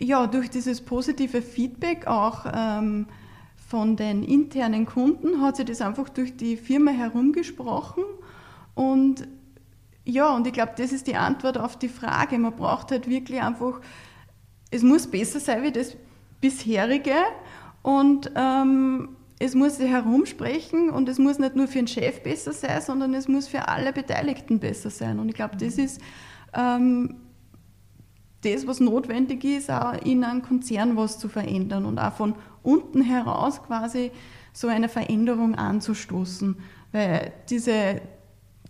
ja, 0.00 0.26
durch 0.26 0.50
dieses 0.50 0.80
positive 0.80 1.42
Feedback 1.42 2.06
auch 2.06 2.46
ähm, 2.52 3.06
von 3.68 3.96
den 3.96 4.22
internen 4.22 4.86
Kunden 4.86 5.42
hat 5.42 5.56
sich 5.56 5.66
das 5.66 5.80
einfach 5.80 6.08
durch 6.08 6.36
die 6.36 6.56
Firma 6.56 6.90
herumgesprochen. 6.90 8.04
Und 8.74 9.28
ja, 10.04 10.34
und 10.34 10.46
ich 10.46 10.54
glaube, 10.54 10.72
das 10.76 10.92
ist 10.92 11.06
die 11.06 11.16
Antwort 11.16 11.58
auf 11.58 11.78
die 11.78 11.90
Frage. 11.90 12.38
Man 12.38 12.56
braucht 12.56 12.92
halt 12.92 13.08
wirklich 13.08 13.42
einfach, 13.42 13.80
es 14.70 14.82
muss 14.82 15.06
besser 15.06 15.40
sein 15.40 15.62
wie 15.62 15.72
das 15.72 15.96
bisherige. 16.40 17.14
Und 17.82 18.30
ähm, 18.34 19.17
es 19.40 19.54
muss 19.54 19.76
sich 19.76 19.90
herumsprechen 19.90 20.90
und 20.90 21.08
es 21.08 21.18
muss 21.18 21.38
nicht 21.38 21.54
nur 21.54 21.68
für 21.68 21.78
den 21.78 21.86
Chef 21.86 22.22
besser 22.22 22.52
sein, 22.52 22.80
sondern 22.80 23.14
es 23.14 23.28
muss 23.28 23.46
für 23.46 23.68
alle 23.68 23.92
Beteiligten 23.92 24.58
besser 24.58 24.90
sein. 24.90 25.18
Und 25.18 25.28
ich 25.28 25.34
glaube, 25.34 25.56
das 25.56 25.78
ist 25.78 26.00
ähm, 26.54 27.14
das, 28.42 28.66
was 28.66 28.80
notwendig 28.80 29.44
ist, 29.44 29.70
auch 29.70 29.94
in 30.04 30.24
einem 30.24 30.42
Konzern 30.42 30.96
was 30.96 31.18
zu 31.18 31.28
verändern 31.28 31.84
und 31.84 31.98
auch 31.98 32.12
von 32.12 32.34
unten 32.62 33.02
heraus 33.02 33.62
quasi 33.62 34.10
so 34.52 34.66
eine 34.66 34.88
Veränderung 34.88 35.54
anzustoßen. 35.54 36.56
Weil 36.90 37.32
diese, 37.48 38.00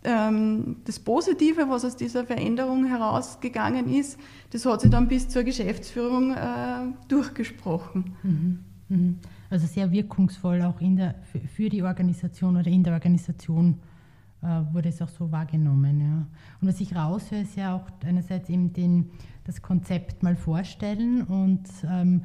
ähm, 0.05 0.77
das 0.85 0.99
Positive, 0.99 1.69
was 1.69 1.85
aus 1.85 1.97
dieser 1.97 2.27
Veränderung 2.27 2.85
herausgegangen 2.85 3.89
ist, 3.93 4.19
das 4.51 4.67
hat 4.67 4.83
sich 4.83 4.91
dann 4.91 5.09
bis 5.09 5.29
zur 5.29 5.45
Geschäftsführung 5.45 6.33
äh, 6.33 6.93
durchgesprochen. 7.09 8.17
Mhm. 8.23 8.59
Mhm. 8.89 9.19
Also 9.51 9.67
sehr 9.67 9.91
wirkungsvoll 9.91 10.63
auch 10.63 10.81
in 10.81 10.97
der, 10.97 11.15
für 11.55 11.69
die 11.69 11.83
Organisation 11.83 12.57
oder 12.57 12.67
in 12.67 12.83
der 12.83 12.95
Organisation 12.95 13.79
äh, 14.43 14.47
wurde 14.73 14.91
es 14.91 15.01
auch 15.03 15.09
so 15.09 15.33
wahrgenommen. 15.33 16.01
Ja. 16.01 16.27
Und 16.61 16.69
was 16.69 16.81
ich 16.81 16.95
raushöre, 16.95 17.43
ist 17.43 17.57
ja 17.57 17.75
auch 17.75 17.87
einerseits 18.05 18.49
eben 18.51 18.73
den, 18.73 19.11
das 19.45 19.63
Konzept 19.63 20.23
mal 20.23 20.37
vorstellen 20.37 21.23
und 21.23 21.69
ähm, 21.89 22.23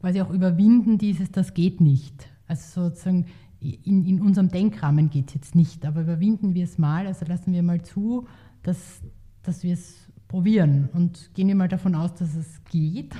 quasi 0.00 0.20
auch 0.20 0.30
überwinden 0.30 0.98
dieses, 0.98 1.30
das 1.30 1.54
geht 1.54 1.80
nicht. 1.80 2.28
Also 2.46 2.88
sozusagen 2.88 3.26
in, 3.60 4.04
in 4.04 4.20
unserem 4.20 4.48
Denkrahmen 4.48 5.10
geht 5.10 5.28
es 5.28 5.34
jetzt 5.34 5.54
nicht, 5.54 5.84
aber 5.84 6.02
überwinden 6.02 6.54
wir 6.54 6.64
es 6.64 6.78
mal, 6.78 7.06
also 7.06 7.24
lassen 7.26 7.52
wir 7.52 7.62
mal 7.62 7.82
zu, 7.82 8.26
dass, 8.62 9.00
dass 9.42 9.62
wir 9.62 9.72
es 9.72 10.08
probieren 10.28 10.88
und 10.92 11.30
gehen 11.34 11.48
wir 11.48 11.54
mal 11.54 11.68
davon 11.68 11.94
aus, 11.94 12.14
dass 12.14 12.34
es 12.34 12.62
geht 12.64 13.14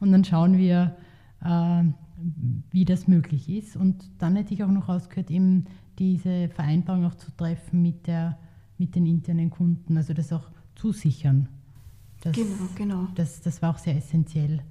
und 0.00 0.12
dann 0.12 0.24
schauen 0.24 0.56
wir, 0.56 0.96
äh, 1.42 1.84
wie 2.70 2.84
das 2.84 3.08
möglich 3.08 3.48
ist. 3.48 3.76
Und 3.76 4.10
dann 4.18 4.36
hätte 4.36 4.54
ich 4.54 4.62
auch 4.62 4.70
noch 4.70 4.88
rausgehört, 4.88 5.30
eben 5.30 5.64
diese 5.98 6.48
Vereinbarung 6.48 7.06
auch 7.06 7.14
zu 7.14 7.30
treffen 7.36 7.82
mit, 7.82 8.06
der, 8.06 8.38
mit 8.78 8.94
den 8.94 9.06
internen 9.06 9.50
Kunden, 9.50 9.96
also 9.96 10.14
das 10.14 10.32
auch 10.32 10.50
zusichern. 10.74 11.48
Das, 12.22 12.34
genau, 12.34 12.68
genau. 12.74 13.08
Das, 13.14 13.40
das 13.42 13.60
war 13.62 13.70
auch 13.70 13.78
sehr 13.78 13.96
essentiell, 13.96 14.62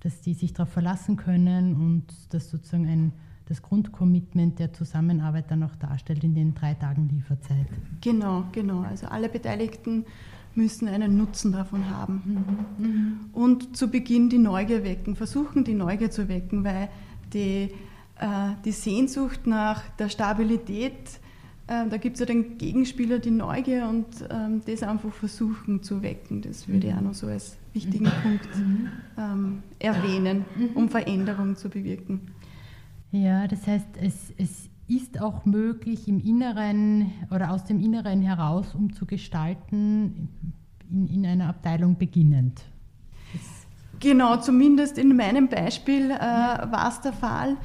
dass 0.00 0.20
die 0.20 0.34
sich 0.34 0.52
darauf 0.52 0.72
verlassen 0.72 1.16
können 1.16 1.74
und 1.74 2.04
dass 2.32 2.50
sozusagen 2.50 2.86
ein, 2.86 3.12
das 3.46 3.62
Grundcommitment 3.62 4.58
der 4.60 4.72
Zusammenarbeit 4.72 5.50
dann 5.50 5.62
auch 5.64 5.74
darstellt 5.74 6.22
in 6.22 6.34
den 6.34 6.54
drei 6.54 6.74
Tagen 6.74 7.08
Lieferzeit. 7.08 7.66
Genau, 8.00 8.44
genau. 8.52 8.82
Also 8.82 9.06
alle 9.08 9.28
Beteiligten 9.28 10.04
müssen 10.54 10.88
einen 10.88 11.16
Nutzen 11.16 11.52
davon 11.52 11.90
haben. 11.90 12.22
Mhm. 12.78 12.86
Mhm. 12.86 13.20
Und 13.32 13.76
zu 13.76 13.88
Beginn 13.88 14.28
die 14.28 14.38
Neugier 14.38 14.84
wecken, 14.84 15.16
versuchen 15.16 15.64
die 15.64 15.74
Neugier 15.74 16.10
zu 16.10 16.28
wecken, 16.28 16.64
weil 16.64 16.88
die, 17.32 17.70
äh, 18.18 18.52
die 18.64 18.72
Sehnsucht 18.72 19.46
nach 19.46 19.88
der 19.90 20.08
Stabilität, 20.08 21.20
äh, 21.66 21.88
da 21.88 21.96
gibt 21.96 22.16
es 22.16 22.20
ja 22.20 22.26
den 22.26 22.58
Gegenspieler, 22.58 23.18
die 23.18 23.30
Neugier 23.30 23.88
und 23.88 24.06
ähm, 24.30 24.62
das 24.66 24.82
einfach 24.82 25.12
versuchen 25.12 25.82
zu 25.82 26.02
wecken. 26.02 26.42
Das 26.42 26.68
würde 26.68 26.88
ich 26.88 26.94
auch 26.94 27.00
noch 27.00 27.14
so 27.14 27.28
als 27.28 27.56
wichtigen 27.72 28.06
mhm. 28.06 28.22
Punkt 28.22 28.48
ähm, 29.16 29.62
erwähnen, 29.78 30.44
um 30.74 30.88
Veränderung 30.88 31.56
zu 31.56 31.68
bewirken. 31.68 32.32
Ja, 33.12 33.48
das 33.48 33.66
heißt, 33.66 33.88
es, 34.00 34.32
es 34.36 34.69
ist 34.90 35.20
auch 35.20 35.44
möglich 35.44 36.08
im 36.08 36.20
Inneren 36.20 37.12
oder 37.30 37.52
aus 37.52 37.64
dem 37.64 37.80
Inneren 37.80 38.22
heraus, 38.22 38.74
um 38.74 38.92
zu 38.92 39.06
gestalten, 39.06 40.28
in, 40.90 41.06
in 41.06 41.26
einer 41.26 41.48
Abteilung 41.48 41.96
beginnend. 41.96 42.64
Genau, 44.00 44.38
zumindest 44.38 44.98
in 44.98 45.14
meinem 45.14 45.48
Beispiel 45.48 46.10
äh, 46.10 46.18
war 46.18 46.88
es 46.88 47.00
der 47.02 47.12
Fall. 47.12 47.56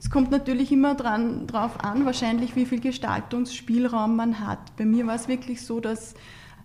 Es 0.00 0.10
kommt 0.10 0.30
natürlich 0.30 0.72
immer 0.72 0.94
darauf 0.94 1.84
an, 1.84 2.04
wahrscheinlich, 2.04 2.56
wie 2.56 2.66
viel 2.66 2.80
Gestaltungsspielraum 2.80 4.16
man 4.16 4.40
hat. 4.40 4.74
Bei 4.76 4.84
mir 4.84 5.06
war 5.06 5.14
es 5.14 5.28
wirklich 5.28 5.64
so, 5.64 5.78
dass 5.78 6.14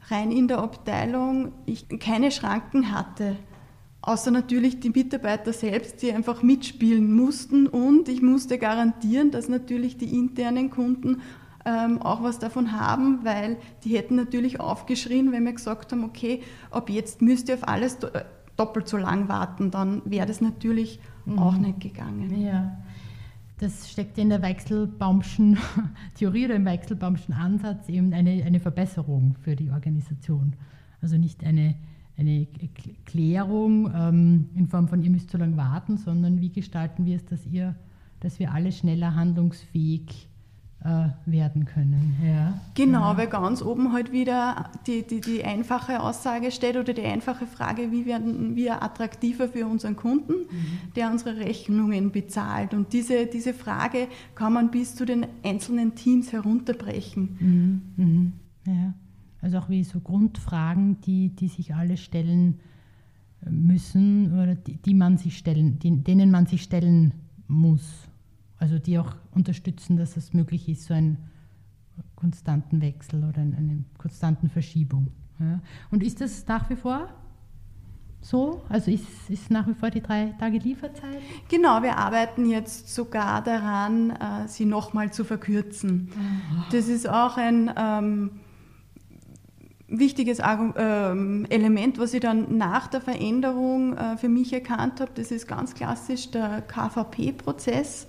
rein 0.10 0.32
in 0.32 0.48
der 0.48 0.60
Abteilung 0.60 1.52
ich 1.66 1.88
keine 2.00 2.32
Schranken 2.32 2.92
hatte. 2.92 3.36
Außer 4.08 4.32
natürlich 4.32 4.80
die 4.80 4.90
Mitarbeiter 4.90 5.52
selbst, 5.52 6.02
die 6.02 6.14
einfach 6.14 6.42
mitspielen 6.42 7.14
mussten. 7.14 7.68
Und 7.68 8.08
ich 8.08 8.22
musste 8.22 8.58
garantieren, 8.58 9.32
dass 9.32 9.50
natürlich 9.50 9.98
die 9.98 10.18
internen 10.18 10.70
Kunden 10.70 11.20
ähm, 11.66 12.02
auch 12.02 12.24
was 12.24 12.40
davon 12.40 12.72
haben, 12.72 13.26
weil 13.26 13.58
die 13.84 13.98
hätten 13.98 14.16
natürlich 14.16 14.62
aufgeschrien, 14.62 15.34
wenn 15.34 15.44
wir 15.44 15.52
gesagt 15.52 15.92
haben, 15.92 16.06
okay, 16.06 16.42
ab 16.72 16.90
jetzt 16.90 17.22
müsst 17.22 17.50
ihr 17.50 17.56
auf 17.56 17.68
alles 17.68 18.00
do 18.00 18.08
doppelt 18.56 18.88
so 18.88 18.96
lang 18.96 19.28
warten, 19.28 19.72
dann 19.72 20.02
wäre 20.06 20.26
das 20.26 20.40
natürlich 20.40 21.02
mhm. 21.26 21.40
auch 21.40 21.58
nicht 21.58 21.82
gegangen. 21.82 22.42
Ja. 22.42 22.78
Das 23.60 23.92
steckt 23.92 24.18
in 24.18 24.30
der 24.30 24.42
Weichselbaumschen 24.42 25.58
Theorie 26.16 26.46
oder 26.46 26.56
im 26.56 26.64
Weichselbaumschen 26.64 27.34
Ansatz 27.34 27.90
eben 27.90 28.14
eine, 28.14 28.42
eine 28.46 28.62
Verbesserung 28.62 29.36
für 29.42 29.58
die 29.58 29.70
Organisation. 29.70 30.54
Also 31.02 31.18
nicht 31.18 31.44
eine 31.44 31.76
eine 32.18 32.48
Klärung 33.06 33.92
ähm, 33.94 34.50
in 34.56 34.68
Form 34.68 34.88
von, 34.88 35.04
ihr 35.04 35.12
müsst 35.12 35.30
so 35.30 35.38
lange 35.38 35.56
warten, 35.56 35.98
sondern 35.98 36.42
wie 36.42 36.50
gestalten 36.50 37.06
wir 37.06 37.16
es, 37.16 37.26
dass, 37.26 37.46
ihr, 37.46 37.76
dass 38.20 38.40
wir 38.40 38.54
alle 38.54 38.72
schneller 38.72 39.14
handlungsfähig 39.16 40.28
äh, 40.84 41.10
werden 41.26 41.66
können. 41.66 42.16
Ja. 42.24 42.60
Genau, 42.74 43.12
ja. 43.12 43.18
weil 43.18 43.28
ganz 43.28 43.62
oben 43.62 43.94
halt 43.94 44.12
wieder 44.12 44.72
die, 44.88 45.06
die, 45.06 45.22
die 45.22 45.44
einfache 45.44 46.02
Aussage 46.02 46.52
steht 46.52 46.78
oder 46.78 46.94
die 46.94 47.04
einfache 47.04 47.46
Frage, 47.46 47.92
wie 47.92 48.06
werden 48.06 48.56
wir 48.56 48.82
attraktiver 48.82 49.48
für 49.48 49.68
unseren 49.68 49.96
Kunden, 49.96 50.34
mhm. 50.34 50.94
der 50.96 51.12
unsere 51.12 51.38
Rechnungen 51.38 52.12
bezahlt. 52.12 52.74
Und 52.74 52.94
diese, 52.94 53.28
diese 53.28 53.54
Frage 53.54 54.08
kann 54.34 54.54
man 54.54 54.72
bis 54.72 54.96
zu 54.96 55.06
den 55.06 55.26
einzelnen 55.44 55.96
Teams 55.96 56.32
herunterbrechen. 56.32 57.38
Mhm. 57.40 58.04
Mhm. 58.04 58.34
Ja. 58.66 58.94
Also 59.42 59.60
auch 59.60 59.70
wie 59.70 59.84
so 59.84 60.00
Grundfragen, 60.00 61.02
die, 61.02 61.30
die 61.30 61.48
sich 61.48 61.76
alle 61.76 61.98
stellen 61.98 62.60
müssen 63.50 64.34
oder 64.34 64.56
die, 64.56 64.78
die 64.78 64.94
man 64.94 65.18
sich 65.18 65.38
stellen, 65.38 65.80
die, 65.80 66.04
denen 66.04 66.32
man 66.32 66.48
sich 66.48 66.64
stellen 66.64 67.14
muss. 67.48 68.08
Also 68.58 68.80
die 68.80 68.98
auch 68.98 69.16
unterstützen, 69.32 69.98
dass 69.98 70.18
es 70.18 70.34
möglich 70.34 70.68
ist, 70.68 70.86
so 70.86 70.94
einen 70.94 71.18
konstanten 72.16 72.82
Wechsel 72.82 73.24
oder 73.24 73.42
eine, 73.42 73.56
eine 73.56 73.84
konstanten 73.98 74.50
Verschiebung. 74.50 75.12
Ja. 75.40 75.62
Und 75.92 76.04
ist 76.04 76.20
das 76.22 76.46
nach 76.48 76.70
wie 76.70 76.76
vor 76.76 77.08
so? 78.22 78.64
Also 78.68 78.90
ist, 78.90 79.30
ist 79.30 79.52
nach 79.52 79.68
wie 79.68 79.76
vor 79.76 79.92
die 79.92 80.02
drei 80.02 80.34
Tage 80.40 80.58
Lieferzeit? 80.58 81.22
Genau, 81.50 81.84
wir 81.84 81.98
arbeiten 81.98 82.50
jetzt 82.50 82.94
sogar 82.94 83.44
daran, 83.44 84.10
äh, 84.10 84.48
sie 84.48 84.66
nochmal 84.66 85.14
zu 85.14 85.24
verkürzen. 85.24 86.10
Oh. 86.12 86.64
Das 86.72 86.88
ist 86.88 87.08
auch 87.08 87.38
ein 87.38 87.72
ähm, 87.78 88.32
wichtiges 89.88 90.40
ähm, 90.76 91.46
Element, 91.50 91.98
was 91.98 92.14
ich 92.14 92.20
dann 92.20 92.58
nach 92.58 92.88
der 92.88 93.02
Veränderung 93.02 93.96
äh, 93.96 94.18
für 94.18 94.30
mich 94.30 94.52
erkannt 94.52 95.00
habe, 95.00 95.12
das 95.16 95.32
ist 95.32 95.48
ganz 95.48 95.74
klassisch 95.74 96.30
der 96.32 96.62
KVP-Prozess, 96.62 98.08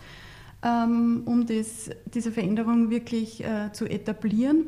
ähm, 0.62 1.22
um 1.24 1.46
das, 1.46 1.90
diese 2.12 2.32
Veränderung 2.32 2.90
wirklich 2.90 3.44
äh, 3.44 3.72
zu 3.72 3.86
etablieren, 3.86 4.66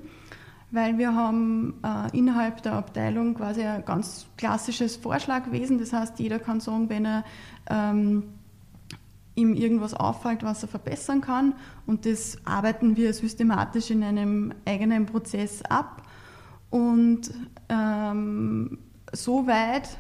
weil 0.71 0.99
wir 0.99 1.15
haben 1.15 1.75
äh, 1.83 2.17
innerhalb 2.17 2.63
der 2.63 2.75
Abteilung 2.75 3.35
quasi 3.35 3.63
ein 3.63 3.85
ganz 3.85 4.27
klassisches 4.37 4.95
Vorschlagwesen, 4.95 5.79
das 5.79 5.93
heißt, 5.93 6.21
jeder 6.21 6.39
kann 6.39 6.61
sagen, 6.61 6.89
wenn 6.89 7.07
er 7.07 7.25
ähm, 7.69 8.23
ihm 9.35 9.55
irgendwas 9.55 9.95
auffällt, 9.95 10.45
was 10.45 10.63
er 10.63 10.69
verbessern 10.69 11.21
kann. 11.21 11.55
Und 11.87 12.05
das 12.05 12.39
arbeiten 12.45 12.97
wir 12.97 13.13
systematisch 13.15 13.91
in 13.91 14.03
einem 14.03 14.53
eigenen 14.67 15.07
Prozess 15.07 15.63
ab 15.63 16.03
und 16.71 17.31
ähm, 17.69 18.79
so 19.13 19.47
weit, 19.47 19.99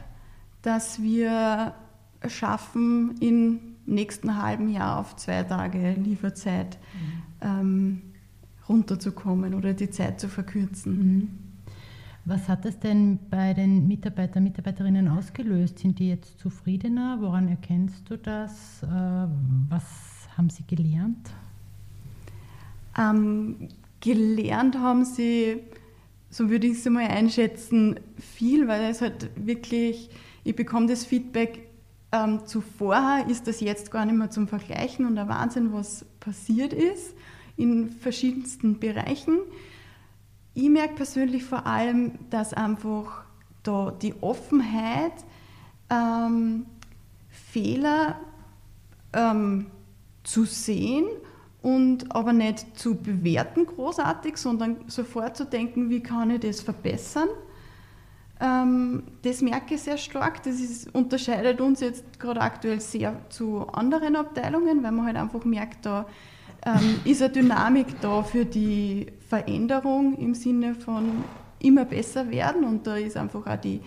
dass 0.62 1.02
wir 1.02 1.74
schaffen, 2.28 3.16
im 3.20 3.60
nächsten 3.86 4.40
halben 4.40 4.68
Jahr 4.68 4.98
auf 4.98 5.16
zwei 5.16 5.42
Tage 5.42 5.92
Lieferzeit 5.92 6.78
mhm. 6.94 7.22
ähm, 7.40 8.02
runterzukommen 8.68 9.54
oder 9.54 9.74
die 9.74 9.90
Zeit 9.90 10.20
zu 10.20 10.28
verkürzen. 10.28 10.98
Mhm. 10.98 11.28
Was 12.24 12.48
hat 12.48 12.64
das 12.64 12.78
denn 12.78 13.18
bei 13.30 13.54
den 13.54 13.88
Mitarbeitern, 13.88 14.44
Mitarbeiterinnen 14.44 15.08
ausgelöst? 15.08 15.78
Sind 15.78 15.98
die 15.98 16.10
jetzt 16.10 16.38
zufriedener? 16.38 17.18
Woran 17.20 17.48
erkennst 17.48 18.08
du 18.10 18.16
das? 18.16 18.82
Äh, 18.82 18.86
was 18.88 20.28
haben 20.36 20.50
sie 20.50 20.64
gelernt? 20.64 21.30
Ähm, 22.96 23.68
gelernt 24.00 24.78
haben 24.78 25.04
sie 25.04 25.62
so 26.30 26.48
würde 26.48 26.68
ich 26.68 26.78
es 26.78 26.84
mal 26.86 27.06
einschätzen, 27.06 27.98
viel, 28.18 28.68
weil 28.68 28.84
es 28.84 29.00
halt 29.00 29.30
wirklich, 29.34 30.10
ich 30.44 30.54
bekomme 30.54 30.86
das 30.86 31.04
Feedback, 31.04 31.68
ähm, 32.12 32.46
zuvor 32.46 33.24
ist 33.28 33.46
das 33.46 33.60
jetzt 33.60 33.90
gar 33.90 34.04
nicht 34.04 34.16
mehr 34.16 34.30
zum 34.30 34.48
Vergleichen 34.48 35.06
und 35.06 35.16
der 35.16 35.28
Wahnsinn, 35.28 35.72
was 35.72 36.04
passiert 36.20 36.72
ist 36.72 37.14
in 37.56 37.90
verschiedensten 37.90 38.78
Bereichen. 38.78 39.38
Ich 40.54 40.68
merke 40.68 40.94
persönlich 40.94 41.44
vor 41.44 41.66
allem, 41.66 42.12
dass 42.30 42.54
einfach 42.54 43.24
da 43.62 43.90
die 43.90 44.14
Offenheit, 44.20 45.12
ähm, 45.90 46.66
Fehler 47.28 48.20
ähm, 49.12 49.66
zu 50.22 50.44
sehen 50.44 51.06
und 51.62 52.14
aber 52.14 52.32
nicht 52.32 52.78
zu 52.78 52.94
bewerten 52.94 53.66
großartig, 53.66 54.36
sondern 54.36 54.76
sofort 54.86 55.36
zu 55.36 55.44
denken, 55.44 55.90
wie 55.90 56.00
kann 56.00 56.30
ich 56.30 56.40
das 56.40 56.60
verbessern. 56.60 57.28
Ähm, 58.40 59.02
das 59.22 59.42
merke 59.42 59.74
ich 59.74 59.82
sehr 59.82 59.98
stark. 59.98 60.42
Das 60.42 60.58
ist, 60.60 60.94
unterscheidet 60.94 61.60
uns 61.60 61.80
jetzt 61.80 62.18
gerade 62.18 62.40
aktuell 62.40 62.80
sehr 62.80 63.14
zu 63.28 63.66
anderen 63.68 64.16
Abteilungen, 64.16 64.82
weil 64.82 64.92
man 64.92 65.06
halt 65.06 65.16
einfach 65.16 65.44
merkt, 65.44 65.84
da 65.84 66.06
ähm, 66.64 67.00
ist 67.04 67.22
eine 67.22 67.32
Dynamik 67.32 68.00
da 68.00 68.22
für 68.22 68.44
die 68.44 69.06
Veränderung 69.28 70.16
im 70.16 70.34
Sinne 70.34 70.74
von 70.74 71.24
immer 71.58 71.84
besser 71.84 72.30
werden 72.30 72.64
und 72.64 72.86
da 72.86 72.96
ist 72.96 73.16
einfach 73.16 73.46
auch 73.46 73.56
die, 73.56 73.80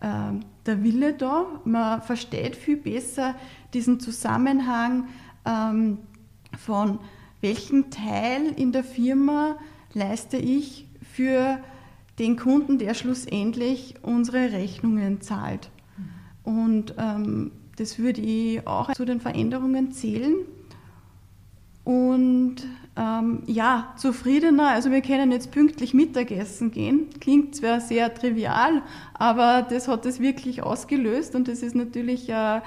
äh, 0.00 0.32
der 0.66 0.82
Wille 0.82 1.14
da. 1.14 1.46
Man 1.64 2.02
versteht 2.02 2.56
viel 2.56 2.76
besser 2.76 3.36
diesen 3.72 4.00
Zusammenhang. 4.00 5.08
Ähm, 5.44 5.98
von 6.58 6.98
welchen 7.40 7.90
Teil 7.90 8.52
in 8.56 8.72
der 8.72 8.84
Firma 8.84 9.56
leiste 9.92 10.36
ich 10.36 10.86
für 11.12 11.58
den 12.18 12.36
Kunden, 12.36 12.78
der 12.78 12.94
schlussendlich 12.94 13.96
unsere 14.02 14.52
Rechnungen 14.52 15.20
zahlt. 15.20 15.70
Und 16.42 16.94
ähm, 16.98 17.52
das 17.76 17.98
würde 17.98 18.20
ich 18.20 18.66
auch 18.66 18.92
zu 18.92 19.04
den 19.04 19.20
Veränderungen 19.20 19.92
zählen. 19.92 20.34
Und 21.84 22.56
ähm, 22.96 23.42
ja, 23.46 23.92
zufriedener, 23.96 24.68
also 24.68 24.90
wir 24.90 25.02
können 25.02 25.32
jetzt 25.32 25.50
pünktlich 25.50 25.92
Mittagessen 25.92 26.70
gehen. 26.70 27.08
Klingt 27.20 27.56
zwar 27.56 27.80
sehr 27.80 28.14
trivial, 28.14 28.82
aber 29.14 29.66
das 29.68 29.88
hat 29.88 30.06
es 30.06 30.20
wirklich 30.20 30.62
ausgelöst 30.62 31.34
und 31.34 31.48
das 31.48 31.62
ist 31.62 31.74
natürlich 31.74 32.32
eine, 32.32 32.62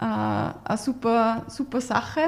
äh, 0.00 0.04
eine 0.04 0.78
super, 0.78 1.44
super 1.48 1.80
Sache. 1.80 2.22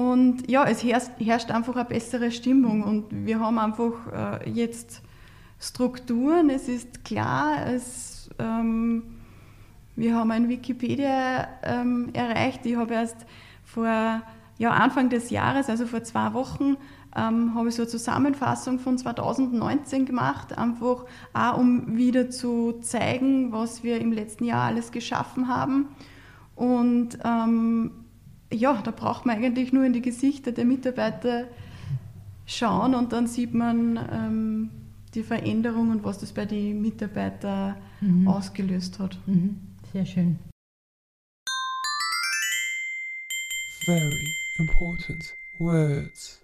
Und 0.00 0.50
ja, 0.50 0.64
es 0.64 0.82
herrscht, 0.82 1.50
einfach 1.50 1.76
eine 1.76 1.84
bessere 1.84 2.30
Stimmung 2.30 2.82
und 2.82 3.26
wir 3.26 3.38
haben 3.38 3.58
einfach 3.58 4.40
äh, 4.40 4.48
jetzt 4.48 5.02
Strukturen, 5.60 6.48
es 6.48 6.70
ist 6.70 7.04
klar, 7.04 7.66
es, 7.66 8.30
ähm, 8.38 9.02
wir 9.96 10.14
haben 10.14 10.30
ein 10.30 10.48
Wikipedia 10.48 11.48
ähm, 11.62 12.08
erreicht. 12.14 12.64
Ich 12.64 12.76
habe 12.76 12.94
erst 12.94 13.26
vor 13.62 14.22
ja, 14.56 14.70
Anfang 14.70 15.10
des 15.10 15.28
Jahres, 15.28 15.68
also 15.68 15.84
vor 15.84 16.02
zwei 16.02 16.32
Wochen, 16.32 16.78
ähm, 17.14 17.54
habe 17.54 17.68
ich 17.68 17.74
so 17.74 17.82
eine 17.82 17.90
Zusammenfassung 17.90 18.78
von 18.78 18.96
2019 18.96 20.06
gemacht, 20.06 20.56
einfach 20.56 21.04
auch 21.34 21.58
um 21.58 21.98
wieder 21.98 22.30
zu 22.30 22.78
zeigen, 22.80 23.52
was 23.52 23.82
wir 23.82 24.00
im 24.00 24.12
letzten 24.12 24.46
Jahr 24.46 24.68
alles 24.68 24.92
geschaffen 24.92 25.46
haben. 25.46 25.88
Und 26.56 27.18
ähm, 27.22 27.90
ja, 28.52 28.80
da 28.82 28.90
braucht 28.90 29.26
man 29.26 29.36
eigentlich 29.36 29.72
nur 29.72 29.84
in 29.84 29.92
die 29.92 30.02
Gesichter 30.02 30.52
der 30.52 30.64
Mitarbeiter 30.64 31.46
schauen 32.46 32.94
und 32.94 33.12
dann 33.12 33.26
sieht 33.26 33.54
man 33.54 33.96
ähm, 34.12 34.70
die 35.14 35.22
Veränderung 35.22 35.90
und 35.90 36.04
was 36.04 36.18
das 36.18 36.32
bei 36.32 36.46
den 36.46 36.80
Mitarbeitern 36.80 37.76
mhm. 38.00 38.28
ausgelöst 38.28 38.98
hat. 38.98 39.18
Mhm. 39.26 39.60
Sehr 39.92 40.06
schön. 40.06 40.38
Very 43.84 44.34
important 44.58 45.34
words. 45.58 46.40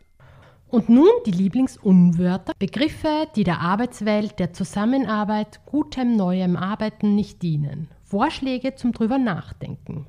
Und 0.69 0.89
nun 0.89 1.09
die 1.27 1.31
Lieblingsunwörter, 1.31 2.53
Begriffe, 2.59 3.29
die 3.37 3.45
der 3.45 3.61
Arbeitswelt, 3.61 4.39
der 4.41 4.53
Zusammenarbeit, 4.53 5.61
gutem 5.65 6.17
neuem 6.17 6.57
Arbeiten 6.57 7.15
nicht 7.15 7.43
dienen. 7.43 7.89
Vorschläge 8.03 8.75
zum 8.75 8.93
drüber 8.93 9.19
nachdenken. 9.19 10.07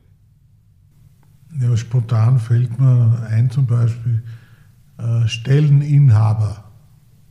Ja, 1.59 1.75
spontan 1.75 2.39
fällt 2.39 2.79
mir 2.79 3.27
ein 3.29 3.49
zum 3.49 3.65
Beispiel 3.65 4.21
äh, 4.97 5.27
Stelleninhaber. 5.27 6.63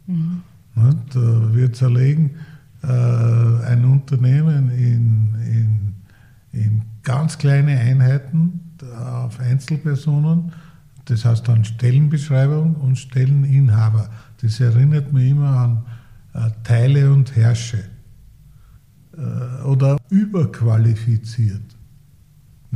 Mhm. 0.07 0.43
Da 0.75 1.55
wir 1.55 1.73
zerlegen 1.73 2.37
äh, 2.83 2.87
ein 2.87 3.85
Unternehmen 3.85 4.71
in, 4.71 5.35
in, 5.47 5.95
in 6.53 6.83
ganz 7.03 7.39
kleine 7.39 7.79
Einheiten 7.79 8.61
auf 8.99 9.41
Einzelpersonen. 9.41 10.53
Das 11.07 11.25
heißt 11.25 11.49
dann 11.49 11.65
Stellenbeschreibung 11.65 12.75
und 12.77 12.97
Stelleninhaber. 12.97 14.11
Das 14.43 14.61
erinnert 14.61 15.13
mich 15.13 15.31
immer 15.31 15.57
an 15.57 15.85
äh, 16.35 16.51
Teile 16.63 17.13
und 17.13 17.35
Herrsche. 17.37 17.85
Äh, 19.17 19.63
oder 19.65 19.97
überqualifiziert. 20.11 21.76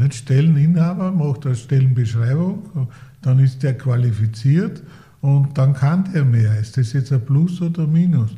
Nicht 0.00 0.14
Stelleninhaber 0.14 1.12
macht 1.12 1.44
eine 1.44 1.54
Stellenbeschreibung, 1.54 2.88
dann 3.20 3.38
ist 3.38 3.62
der 3.62 3.76
qualifiziert 3.76 4.82
und 5.20 5.58
dann 5.58 5.74
kann 5.74 6.10
der 6.12 6.24
mehr. 6.24 6.58
Ist 6.58 6.78
das 6.78 6.94
jetzt 6.94 7.12
ein 7.12 7.24
Plus 7.24 7.60
oder 7.60 7.82
ein 7.82 7.92
Minus? 7.92 8.30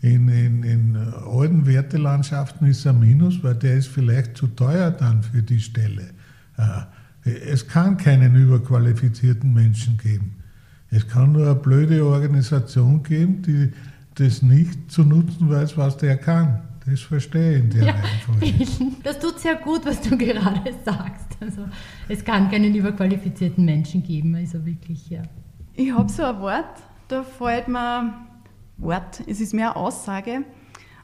In, 0.00 0.28
in, 0.28 0.62
in 0.62 0.96
alten 0.96 1.66
Wertelandschaften 1.66 2.66
ist 2.66 2.86
er 2.86 2.94
Minus, 2.94 3.42
weil 3.44 3.54
der 3.54 3.76
ist 3.76 3.88
vielleicht 3.88 4.34
zu 4.34 4.46
teuer 4.46 4.90
dann 4.90 5.22
für 5.22 5.42
die 5.42 5.60
Stelle. 5.60 6.08
Äh, 6.56 7.30
es 7.50 7.68
kann 7.68 7.98
keinen 7.98 8.34
überqualifizierten 8.34 9.52
Menschen 9.52 9.98
geben. 9.98 10.36
Es 10.90 11.06
kann 11.06 11.32
nur 11.32 11.44
eine 11.44 11.54
blöde 11.54 12.02
Organisation 12.02 13.02
geben, 13.02 13.42
die 13.42 13.72
das 14.14 14.40
nicht 14.40 14.90
zu 14.90 15.04
nutzen 15.04 15.50
weiß, 15.50 15.76
was 15.76 15.98
der 15.98 16.16
kann. 16.16 16.60
Das 16.86 17.00
verstehe 17.00 17.58
ich 17.58 17.64
in 17.64 17.70
der 17.70 17.84
ja, 17.84 17.92
Reihenfolge. 17.92 18.96
Das 19.02 19.18
tut 19.18 19.38
sehr 19.38 19.56
gut, 19.56 19.84
was 19.84 20.00
du 20.00 20.16
gerade 20.16 20.72
sagst. 20.84 21.36
Also, 21.40 21.66
es 22.08 22.24
kann 22.24 22.50
keinen 22.50 22.74
überqualifizierten 22.74 23.64
Menschen 23.64 24.02
geben, 24.02 24.34
also 24.34 24.64
wirklich, 24.64 25.10
ja. 25.10 25.22
Ich 25.74 25.92
habe 25.92 26.10
so 26.10 26.24
ein 26.24 26.40
Wort, 26.40 26.82
da 27.08 27.22
fällt 27.22 27.68
mir 27.68 28.14
Wort, 28.78 29.22
es 29.26 29.40
ist 29.40 29.54
mehr 29.54 29.76
Aussage. 29.76 30.44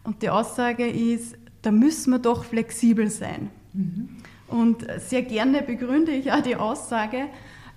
Und 0.04 0.22
die 0.22 0.30
Aussage 0.30 0.86
ist, 0.86 1.36
da 1.62 1.70
müssen 1.70 2.10
wir 2.12 2.18
doch 2.18 2.44
flexibel 2.44 3.10
sein. 3.10 3.50
Mhm. 3.72 4.08
Und 4.48 4.86
sehr 4.98 5.22
gerne 5.22 5.62
begründe 5.62 6.12
ich 6.12 6.32
auch 6.32 6.42
die 6.42 6.56
Aussage. 6.56 7.26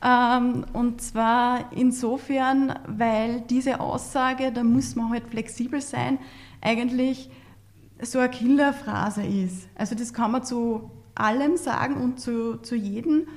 Ähm, 0.04 0.66
und 0.74 1.02
zwar 1.02 1.72
insofern, 1.74 2.74
weil 2.88 3.42
diese 3.50 3.80
Aussage, 3.80 4.52
da 4.52 4.64
muss 4.64 4.96
man 4.96 5.10
halt 5.10 5.28
flexibel 5.28 5.82
sein, 5.82 6.20
eigentlich 6.62 7.30
so 8.02 8.20
eine 8.20 8.30
Killerphrase 8.30 9.24
ist. 9.24 9.68
Also 9.76 9.96
das 9.96 10.14
kann 10.14 10.32
man 10.32 10.44
zu 10.44 10.92
allem 11.16 11.58
sagen 11.58 11.96
und 11.96 12.20
zu, 12.20 12.58
zu 12.62 12.76
jedem. 12.76 13.28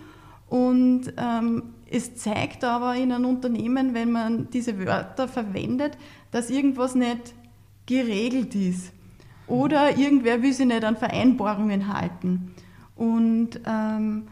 Und 0.48 1.12
ähm, 1.16 1.75
es 1.90 2.14
zeigt 2.16 2.64
aber 2.64 2.94
in 2.94 3.12
einem 3.12 3.27
Unternehmen, 3.27 3.94
wenn 3.94 4.12
man 4.12 4.51
diese 4.51 4.79
Wörter 4.79 5.29
verwendet, 5.29 5.96
dass 6.31 6.51
irgendwas 6.51 6.94
nicht 6.94 7.35
geregelt 7.87 8.55
ist. 8.55 8.92
Oder 9.46 9.96
irgendwer 9.98 10.42
will 10.42 10.53
sich 10.53 10.66
nicht 10.66 10.85
an 10.85 10.96
Vereinbarungen 10.96 11.92
halten. 11.92 12.55
Und, 12.96 13.61
ähm, 13.66 14.29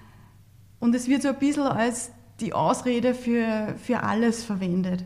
und 0.78 0.94
es 0.94 1.08
wird 1.08 1.22
so 1.22 1.28
ein 1.28 1.38
bisschen 1.38 1.64
als 1.64 2.12
die 2.40 2.52
Ausrede 2.52 3.14
für, 3.14 3.74
für 3.82 4.02
alles 4.02 4.44
verwendet. 4.44 5.04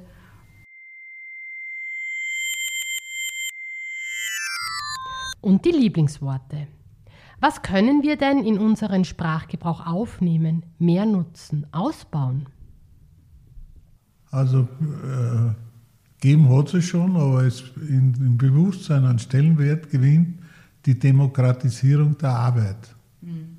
Und 5.44 5.66
die 5.66 5.72
Lieblingsworte. 5.72 6.68
Was 7.38 7.60
können 7.60 8.02
wir 8.02 8.16
denn 8.16 8.42
in 8.42 8.56
unseren 8.58 9.04
Sprachgebrauch 9.04 9.86
aufnehmen, 9.86 10.64
mehr 10.78 11.04
nutzen, 11.04 11.66
ausbauen? 11.70 12.46
Also 14.30 14.60
äh, 14.60 15.52
geben 16.18 16.48
hat 16.48 16.72
es 16.72 16.86
schon, 16.86 17.14
aber 17.16 17.42
es 17.44 17.62
in, 17.76 18.14
im 18.14 18.38
Bewusstsein 18.38 19.04
an 19.04 19.18
Stellenwert 19.18 19.90
gewinnt 19.90 20.38
die 20.86 20.98
Demokratisierung 20.98 22.16
der 22.16 22.30
Arbeit. 22.30 22.96
Mhm. 23.20 23.58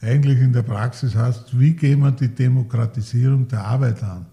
Eigentlich 0.00 0.40
in 0.40 0.52
der 0.52 0.62
Praxis 0.62 1.14
heißt, 1.14 1.56
wie 1.56 1.74
gehen 1.74 2.00
wir 2.00 2.10
die 2.10 2.34
Demokratisierung 2.34 3.46
der 3.46 3.64
Arbeit 3.64 4.02
an? 4.02 4.26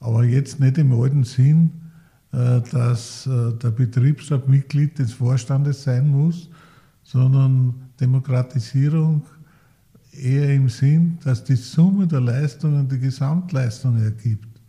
Aber 0.00 0.24
jetzt 0.24 0.60
nicht 0.60 0.78
im 0.78 0.98
alten 0.98 1.24
Sinn, 1.24 1.87
dass 2.30 3.26
äh, 3.26 3.52
der 3.54 3.70
Betriebsrat 3.70 4.48
Mitglied 4.48 4.98
des 4.98 5.12
Vorstandes 5.12 5.82
sein 5.82 6.08
muss, 6.08 6.48
sondern 7.02 7.74
Demokratisierung 8.00 9.22
eher 10.12 10.54
im 10.54 10.68
Sinn, 10.68 11.18
dass 11.24 11.42
die 11.44 11.56
Summe 11.56 12.06
der 12.06 12.20
Leistungen 12.20 12.88
die 12.88 12.98
Gesamtleistung 12.98 14.02
ergibt. 14.02 14.60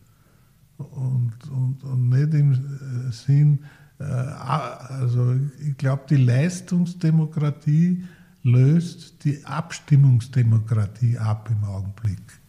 Und, 0.78 1.34
und, 1.50 1.84
und 1.84 2.08
nicht 2.08 2.32
im 2.32 2.52
äh, 2.52 3.12
Sinn, 3.12 3.58
also 3.98 5.34
ich 5.60 5.76
glaube, 5.76 6.04
die 6.08 6.16
Leistungsdemokratie 6.16 8.02
löst 8.42 9.22
die 9.24 9.44
Abstimmungsdemokratie 9.44 11.18
ab 11.18 11.50
im 11.50 11.62
Augenblick. 11.64 12.39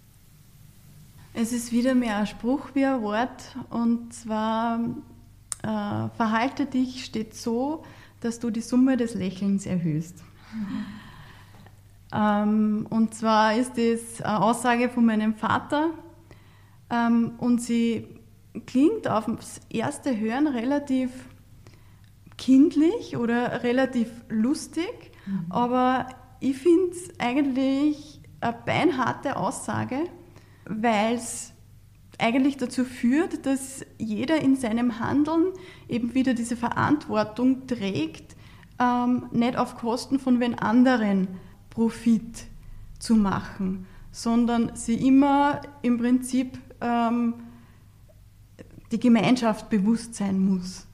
Es 1.34 1.54
ist 1.54 1.72
wieder 1.72 1.96
mehr 1.96 2.18
ein 2.18 2.28
Spruch 2.28 2.70
wie 2.74 2.86
ein 2.86 3.02
Wort 3.02 3.56
und 3.70 4.14
zwar 4.14 4.80
äh, 5.64 6.10
verhalte 6.16 6.66
dich 6.66 7.06
steht 7.06 7.36
so, 7.36 7.84
dass 8.20 8.40
du 8.40 8.50
die 8.50 8.62
Summe 8.62 8.98
des 8.98 9.14
Lächelns 9.14 9.66
erhöhst. 9.66 10.18
Mhm. 10.54 10.86
Ähm, 12.14 12.88
und 12.90 13.16
zwar 13.16 13.56
ist 13.56 13.78
das 13.78 14.22
eine 14.22 14.42
Aussage 14.42 14.90
von 14.90 15.06
meinem 15.06 15.36
Vater 15.36 15.92
ähm, 16.90 17.34
und 17.38 17.62
sie 17.62 18.08
klingt 18.66 19.08
aufs 19.08 19.62
erste 19.70 20.20
Hören 20.20 20.48
relativ 20.48 21.12
kindlich 22.38 23.16
oder 23.16 23.64
relativ 23.64 24.10
lustig, 24.28 25.12
mhm. 25.26 25.46
aber 25.50 26.08
ich 26.42 26.58
finde 26.58 26.92
es 26.92 27.20
eigentlich 27.20 28.20
eine 28.42 28.58
beinharte 28.66 29.38
Aussage, 29.38 30.10
weil 30.80 31.16
es 31.16 31.54
eigentlich 32.18 32.58
dazu 32.58 32.86
führt, 32.86 33.46
dass 33.46 33.86
jeder 33.98 34.40
in 34.42 34.56
seinem 34.56 35.00
Handeln 35.00 35.48
eben 35.90 36.14
wieder 36.14 36.34
diese 36.34 36.56
Verantwortung 36.56 37.68
trägt, 37.68 38.36
ähm, 38.80 39.26
nicht 39.32 39.58
auf 39.58 39.78
Kosten 39.78 40.20
von 40.20 40.40
wen 40.40 40.58
anderen 40.58 41.28
Profit 41.70 42.46
zu 43.00 43.16
machen, 43.16 43.88
sondern 44.12 44.76
sie 44.76 45.08
immer 45.08 45.62
im 45.82 45.98
Prinzip 45.98 46.60
ähm, 46.80 47.34
die 48.92 49.00
Gemeinschaft 49.00 49.70
bewusst 49.70 50.16
sein 50.16 50.40
muss. 50.40 50.86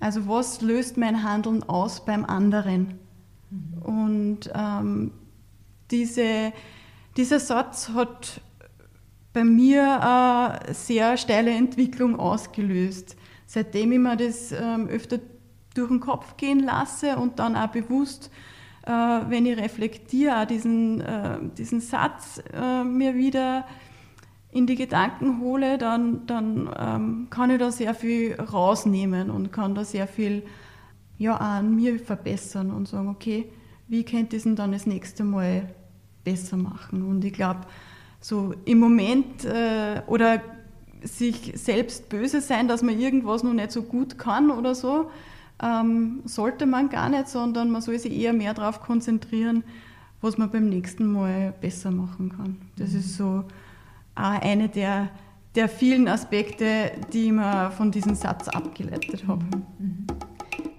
Also 0.00 0.28
was 0.28 0.60
löst 0.60 0.96
mein 0.96 1.22
Handeln 1.22 1.62
aus 1.64 2.04
beim 2.04 2.24
anderen? 2.24 2.98
Mhm. 3.50 3.82
Und 3.82 4.50
ähm, 4.54 5.10
diese, 5.90 6.52
dieser 7.16 7.40
Satz 7.40 7.90
hat 7.90 8.40
bei 9.32 9.44
mir 9.44 10.02
eine 10.02 10.74
sehr 10.74 11.16
steile 11.16 11.50
Entwicklung 11.50 12.18
ausgelöst. 12.18 13.16
Seitdem 13.46 13.92
ich 13.92 13.98
mir 13.98 14.16
das 14.16 14.52
ähm, 14.52 14.88
öfter 14.88 15.20
durch 15.74 15.88
den 15.88 16.00
Kopf 16.00 16.36
gehen 16.36 16.60
lasse 16.60 17.16
und 17.16 17.38
dann 17.38 17.56
auch 17.56 17.68
bewusst, 17.68 18.30
äh, 18.84 18.90
wenn 18.90 19.46
ich 19.46 19.58
reflektiere, 19.58 20.42
auch 20.42 20.46
diesen, 20.46 21.00
äh, 21.00 21.38
diesen 21.56 21.80
Satz 21.80 22.42
äh, 22.52 22.84
mir 22.84 23.14
wieder 23.14 23.64
in 24.50 24.66
die 24.66 24.76
Gedanken 24.76 25.40
hole, 25.40 25.78
dann, 25.78 26.26
dann 26.26 26.70
ähm, 26.76 27.26
kann 27.30 27.50
ich 27.50 27.58
da 27.58 27.70
sehr 27.70 27.94
viel 27.94 28.34
rausnehmen 28.34 29.30
und 29.30 29.52
kann 29.52 29.74
da 29.74 29.84
sehr 29.84 30.06
viel 30.06 30.42
ja 31.18 31.36
an 31.36 31.74
mir 31.76 31.98
verbessern 31.98 32.70
und 32.70 32.88
sagen, 32.88 33.08
okay, 33.08 33.50
wie 33.88 34.04
könnte 34.04 34.36
ich 34.36 34.40
es 34.40 34.44
denn 34.44 34.56
dann 34.56 34.72
das 34.72 34.86
nächste 34.86 35.24
Mal 35.24 35.74
besser 36.24 36.56
machen? 36.56 37.02
Und 37.02 37.24
ich 37.24 37.32
glaube, 37.32 37.60
so 38.20 38.54
im 38.64 38.78
Moment 38.78 39.44
äh, 39.44 40.02
oder 40.06 40.40
sich 41.02 41.52
selbst 41.54 42.08
böse 42.08 42.40
sein, 42.40 42.68
dass 42.68 42.82
man 42.82 42.98
irgendwas 42.98 43.42
noch 43.42 43.52
nicht 43.52 43.70
so 43.70 43.82
gut 43.82 44.18
kann 44.18 44.50
oder 44.50 44.74
so, 44.74 45.10
ähm, 45.62 46.20
sollte 46.24 46.66
man 46.66 46.88
gar 46.88 47.08
nicht, 47.08 47.28
sondern 47.28 47.70
man 47.70 47.82
soll 47.82 47.98
sich 47.98 48.12
eher 48.12 48.32
mehr 48.32 48.54
darauf 48.54 48.80
konzentrieren, 48.80 49.64
was 50.20 50.38
man 50.38 50.50
beim 50.50 50.68
nächsten 50.68 51.10
Mal 51.12 51.54
besser 51.60 51.90
machen 51.90 52.30
kann. 52.36 52.56
Das 52.76 52.94
ist 52.94 53.16
so 53.16 53.44
auch 54.14 54.42
eine 54.42 54.68
der, 54.68 55.08
der 55.54 55.68
vielen 55.68 56.08
Aspekte, 56.08 56.92
die 57.12 57.26
ich 57.26 57.32
mir 57.32 57.70
von 57.70 57.90
diesem 57.90 58.14
Satz 58.14 58.48
abgeleitet 58.48 59.26
habe. 59.26 59.44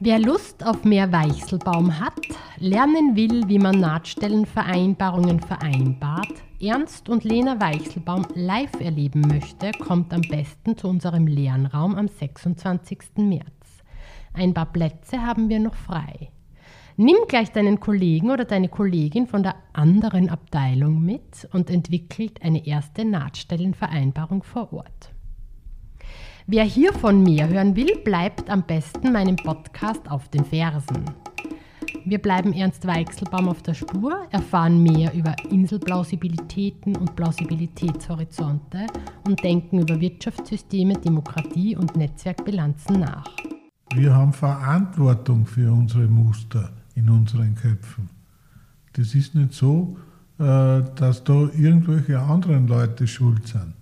Wer 0.02 0.20
Lust 0.20 0.66
auf 0.66 0.84
mehr 0.84 1.12
Weichselbaum 1.12 2.00
hat, 2.00 2.20
lernen 2.58 3.16
will, 3.16 3.48
wie 3.48 3.60
man 3.60 3.80
Nahtstellenvereinbarungen 3.80 5.40
vereinbart, 5.42 6.34
Ernst 6.62 7.08
und 7.08 7.24
Lena 7.24 7.62
Weichselbaum 7.62 8.26
live 8.36 8.82
erleben 8.82 9.22
möchte, 9.22 9.72
kommt 9.72 10.14
am 10.14 10.22
besten 10.22 10.76
zu 10.76 10.90
unserem 10.90 11.26
Lernraum 11.26 11.96
am 11.96 12.10
26. 12.10 13.00
März. 13.16 13.46
Ein 14.34 14.54
paar 14.54 14.66
Plätze 14.66 15.22
haben 15.22 15.48
wir 15.48 15.60
noch 15.60 15.76
frei. 15.76 16.32
Nimm 16.98 17.16
gleich 17.30 17.54
deinen 17.54 17.80
Kollegen 17.80 18.30
oder 18.30 18.44
deine 18.44 18.68
Kollegin 18.68 19.26
von 19.26 19.42
der 19.42 19.56
anderen 19.72 20.30
Abteilung 20.30 21.02
mit 21.02 21.48
und 21.54 21.70
entwickelt 21.70 22.42
eine 22.42 22.68
erste 22.68 23.06
Nahtstellenvereinbarung 23.06 24.44
vor 24.44 24.74
Ort. 24.74 25.14
Wer 26.46 26.66
hiervon 26.66 27.24
mehr 27.24 27.48
hören 27.48 27.78
will, 27.78 28.00
bleibt 28.04 28.50
am 28.50 28.64
besten 28.64 29.14
meinem 29.14 29.38
Podcast 29.38 30.12
auf 30.12 30.28
den 30.28 30.44
Fersen. 30.44 31.06
Wir 32.06 32.20
bleiben 32.20 32.54
Ernst 32.54 32.88
Weichselbaum 32.88 33.50
auf 33.50 33.62
der 33.62 33.74
Spur, 33.74 34.28
erfahren 34.32 34.82
mehr 34.82 35.14
über 35.14 35.36
Inselplausibilitäten 35.52 36.96
und 36.96 37.16
Plausibilitätshorizonte 37.16 38.88
und 39.28 39.44
denken 39.44 39.80
über 39.80 40.00
Wirtschaftssysteme, 40.00 40.94
Demokratie 40.94 41.76
und 41.76 41.96
Netzwerkbilanzen 41.96 43.02
nach. 43.02 43.26
Wir 43.94 44.16
haben 44.16 44.34
Verantwortung 44.34 45.46
für 45.46 45.72
unsere 45.72 46.08
Muster 46.08 46.72
in 46.96 47.10
unseren 47.10 47.56
Köpfen. 47.56 48.10
Das 48.94 49.16
ist 49.16 49.36
nicht 49.36 49.54
so, 49.54 49.98
äh, 50.40 50.84
dass 50.96 51.24
da 51.24 51.50
irgendwelche 51.58 52.20
anderen 52.20 52.68
Leute 52.68 53.08
schuld 53.08 53.48
sind. 53.48 53.74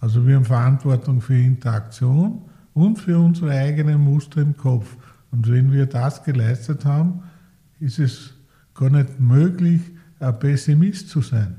Also 0.00 0.26
wir 0.26 0.36
haben 0.36 0.44
Verantwortung 0.44 1.20
für 1.20 1.36
Interaktion 1.36 2.42
und 2.74 2.98
für 2.98 3.18
unsere 3.18 3.50
eigenen 3.50 4.00
Muster 4.00 4.40
im 4.40 4.56
Kopf. 4.56 4.96
Und 5.30 5.50
wenn 5.50 5.72
wir 5.72 5.86
das 5.86 6.24
geleistet 6.24 6.84
haben, 6.84 7.22
ist 7.80 7.98
es 7.98 8.34
gar 8.74 8.90
nicht 8.90 9.20
möglich, 9.20 9.80
ein 10.20 10.38
Pessimist 10.38 11.08
zu 11.08 11.20
sein. 11.20 11.56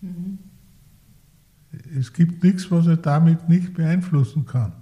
Mhm. 0.00 0.38
Es 1.96 2.12
gibt 2.12 2.42
nichts, 2.42 2.70
was 2.70 2.86
er 2.86 2.96
damit 2.96 3.48
nicht 3.48 3.74
beeinflussen 3.74 4.46
kann. 4.46 4.72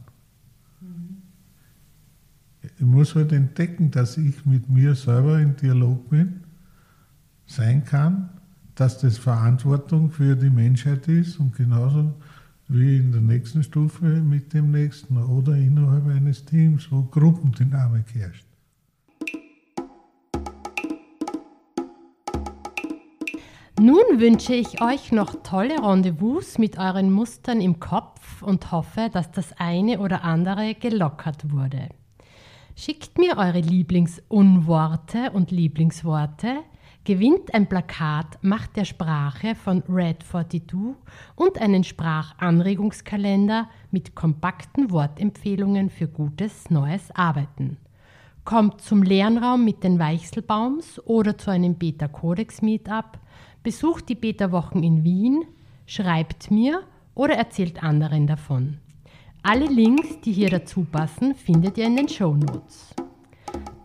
Ich 2.79 2.85
muss 2.85 3.15
halt 3.15 3.33
entdecken, 3.33 3.91
dass 3.91 4.17
ich 4.17 4.45
mit 4.45 4.69
mir 4.69 4.95
selber 4.95 5.41
in 5.41 5.57
Dialog 5.57 6.11
bin, 6.11 6.41
sein 7.47 7.85
kann, 7.85 8.29
dass 8.75 8.99
das 8.99 9.19
Verantwortung 9.19 10.11
für 10.11 10.37
die 10.37 10.51
Menschheit 10.51 11.09
ist 11.09 11.39
und 11.39 11.55
genauso 11.55 12.15
wie 12.69 12.97
in 12.97 13.13
der 13.13 13.21
nächsten 13.21 13.63
Stufe 13.63 14.05
mit 14.05 14.53
dem 14.53 14.71
nächsten 14.71 15.17
oder 15.19 15.55
innerhalb 15.55 16.07
eines 16.07 16.45
Teams, 16.45 16.91
wo 16.91 17.03
Gruppendynamik 17.03 18.15
herrscht. 18.15 18.47
Nun 23.79 24.21
wünsche 24.21 24.55
ich 24.55 24.81
euch 24.81 25.13
noch 25.13 25.43
tolle 25.43 25.77
Rendezvous 25.83 26.59
mit 26.59 26.79
euren 26.79 27.13
Mustern 27.13 27.61
im 27.61 27.79
Kopf 27.79 28.43
und 28.43 28.73
hoffe, 28.73 29.11
dass 29.13 29.31
das 29.31 29.53
eine 29.59 30.01
oder 30.01 30.25
andere 30.25 30.75
gelockert 30.75 31.53
wurde. 31.53 31.91
Schickt 32.75 33.19
mir 33.19 33.37
eure 33.37 33.61
Lieblingsunworte 33.61 35.31
und 35.33 35.51
Lieblingsworte, 35.51 36.65
gewinnt 37.07 37.55
ein 37.55 37.69
Plakat 37.69 38.43
Macht 38.43 38.77
der 38.77 38.85
Sprache 38.85 39.55
von 39.55 39.85
Red 39.89 40.25
42 40.25 40.97
und 41.37 41.59
einen 41.59 41.85
Sprachanregungskalender 41.85 43.69
mit 43.93 44.17
kompakten 44.17 44.91
Wortempfehlungen 44.91 45.89
für 45.89 46.09
gutes 46.09 46.69
neues 46.69 47.13
Arbeiten. 47.15 47.77
Kommt 48.45 48.81
zum 48.81 49.05
Lernraum 49.05 49.65
mit 49.65 49.85
den 49.85 50.01
Weichselbaums 50.01 51.01
oder 51.07 51.39
zu 51.39 51.53
einem 51.53 51.77
Beta-Codex-Meetup, 51.77 53.19
besucht 53.63 54.09
die 54.09 54.17
Beta-Wochen 54.17 54.83
in 54.83 55.05
Wien, 55.05 55.45
schreibt 55.87 56.51
mir 56.51 56.83
oder 57.15 57.35
erzählt 57.35 57.85
anderen 57.85 58.27
davon. 58.27 58.79
Alle 59.45 59.67
Links, 59.67 60.21
die 60.23 60.33
hier 60.33 60.51
dazu 60.51 60.85
passen, 60.85 61.37
findet 61.37 61.79
ihr 61.79 61.87
in 61.87 61.97
den 61.97 62.09
Show 62.09 62.35
Notes. 62.35 62.97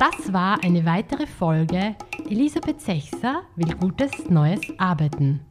Das 0.02 0.34
war 0.34 0.64
eine 0.64 0.84
weitere 0.84 1.28
Folge 1.28 1.96
Elisabeth 2.28 2.82
Sechser 2.82 3.44
will 3.56 3.72
gutes 3.76 4.32
neues 4.32 4.60
Arbeiten. 4.80 5.42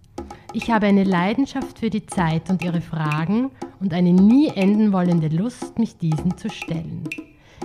Ich 0.53 0.73
habe 0.73 0.87
eine 0.87 1.05
Leidenschaft 1.05 1.79
für 1.79 1.89
die 1.89 2.05
Zeit 2.05 2.51
und 2.51 2.61
ihre 2.61 2.81
Fragen 2.81 3.53
und 3.79 3.95
eine 3.95 4.13
nie 4.13 4.49
enden 4.49 4.93
wollende 4.93 5.29
Lust, 5.29 5.79
mich 5.79 5.99
diesen 5.99 6.37
zu 6.37 6.51
stellen. 6.51 7.09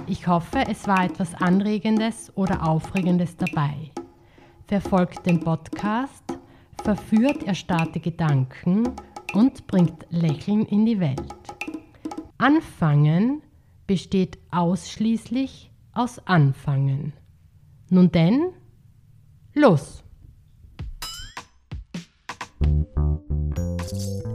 Ich 0.06 0.28
hoffe, 0.28 0.60
es 0.69 0.88
war 0.88 1.04
etwas 1.04 1.34
Anregendes 1.34 2.32
oder 2.36 2.63
Aufregendes 2.63 3.36
dabei. 3.36 3.74
Verfolgt 4.67 5.26
den 5.26 5.39
Podcast, 5.39 6.38
verführt 6.84 7.41
erstarrte 7.45 8.00
Gedanken 8.00 8.91
und 9.34 9.65
bringt 9.65 10.06
Lächeln 10.12 10.67
in 10.67 10.86
die 10.86 11.00
Welt. 11.00 11.34
Anfangen 12.38 13.41
besteht 13.88 14.38
ausschließlich 14.52 15.71
aus 15.95 16.19
Anfangen. 16.25 17.13
Nun 17.89 18.12
denn, 18.12 18.51
los! 19.53 20.03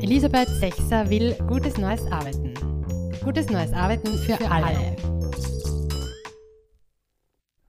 Elisabeth 0.00 0.48
Sechser 0.48 1.08
will 1.10 1.34
gutes 1.46 1.76
neues 1.76 2.04
Arbeiten. 2.10 2.54
Gutes 3.22 3.50
neues 3.50 3.72
Arbeiten 3.72 4.16
für, 4.18 4.40
alle. 4.50 4.96